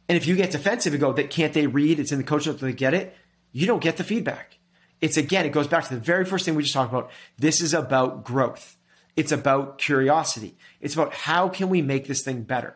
[0.09, 1.99] And if you get defensive and go, that can't they read?
[1.99, 3.15] It's in the coach notes, they get it
[3.51, 4.57] you don't get the feedback.
[5.01, 7.11] It's again, it goes back to the very first thing we just talked about.
[7.37, 8.77] This is about growth.
[9.15, 10.57] It's about curiosity.
[10.81, 12.75] It's about how can we make this thing better?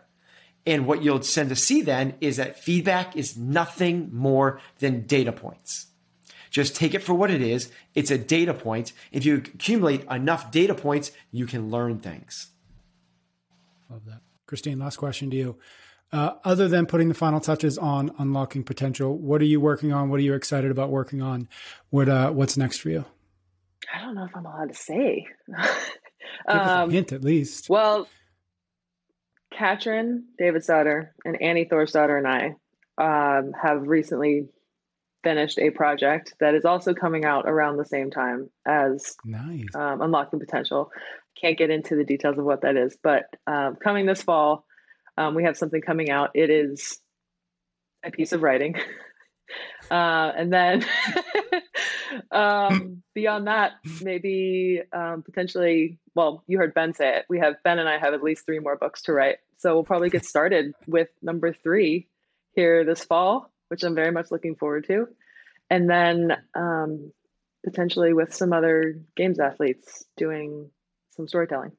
[0.66, 5.32] And what you'll tend to see then is that feedback is nothing more than data
[5.32, 5.88] points.
[6.50, 7.72] Just take it for what it is.
[7.96, 8.94] It's a data point.
[9.12, 12.52] If you accumulate enough data points, you can learn things.
[13.90, 14.22] Love that.
[14.46, 15.58] Christine, last question to you.
[16.14, 20.12] Uh, other than putting the final touches on unlocking potential, what are you working on?
[20.12, 21.50] What are you excited about working on?
[21.90, 23.04] What uh, what's next for you?
[23.92, 25.26] I don't know if I'm allowed to say.
[26.48, 27.68] um, hint at least.
[27.68, 28.08] Well,
[29.52, 34.50] Katrin Davidsdottir and Annie Thorisdottir and I um, have recently
[35.24, 39.66] finished a project that is also coming out around the same time as nice.
[39.74, 40.92] um, Unlocking Potential.
[41.42, 44.68] Can't get into the details of what that is, but um, coming this fall
[45.18, 46.32] um, we have something coming out.
[46.34, 47.00] It is
[48.04, 48.76] a piece of writing.
[49.92, 50.86] uh, and then
[52.32, 57.26] um, beyond that, maybe um, potentially, well, you heard Ben say it.
[57.30, 59.38] We have, Ben and I have at least three more books to write.
[59.58, 62.08] So we'll probably get started with number three
[62.56, 65.08] here this fall, which I'm very much looking forward to.
[65.70, 67.12] And then um,
[67.64, 70.70] potentially with some other games athletes doing
[71.16, 71.72] some storytelling.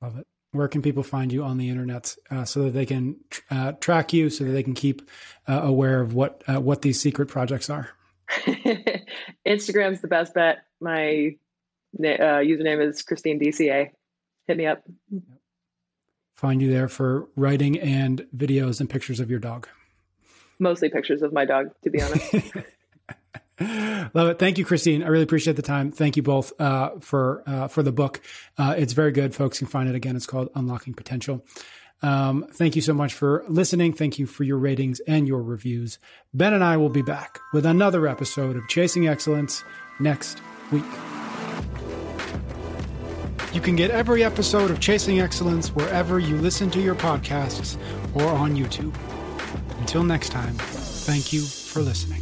[0.00, 3.16] Love it where can people find you on the internet uh, so that they can
[3.50, 5.08] uh, track you, so that they can keep
[5.48, 7.90] uh, aware of what uh, what these secret projects are?
[9.46, 10.58] Instagram's the best bet.
[10.80, 11.36] My
[11.98, 13.90] uh, username is Christine DCA.
[14.46, 14.82] Hit me up.
[16.36, 19.68] Find you there for writing and videos and pictures of your dog.
[20.58, 22.34] Mostly pictures of my dog, to be honest.
[24.14, 24.38] Love it.
[24.38, 25.02] Thank you, Christine.
[25.02, 25.90] I really appreciate the time.
[25.90, 28.20] Thank you both uh, for uh, for the book.
[28.58, 29.34] Uh, it's very good.
[29.34, 30.16] Folks can find it again.
[30.16, 31.44] It's called Unlocking Potential.
[32.02, 33.92] Um, thank you so much for listening.
[33.92, 35.98] Thank you for your ratings and your reviews.
[36.34, 39.62] Ben and I will be back with another episode of Chasing Excellence
[40.00, 40.40] next
[40.72, 40.84] week.
[43.52, 47.76] You can get every episode of Chasing Excellence wherever you listen to your podcasts
[48.14, 48.94] or on YouTube.
[49.78, 52.21] Until next time, thank you for listening.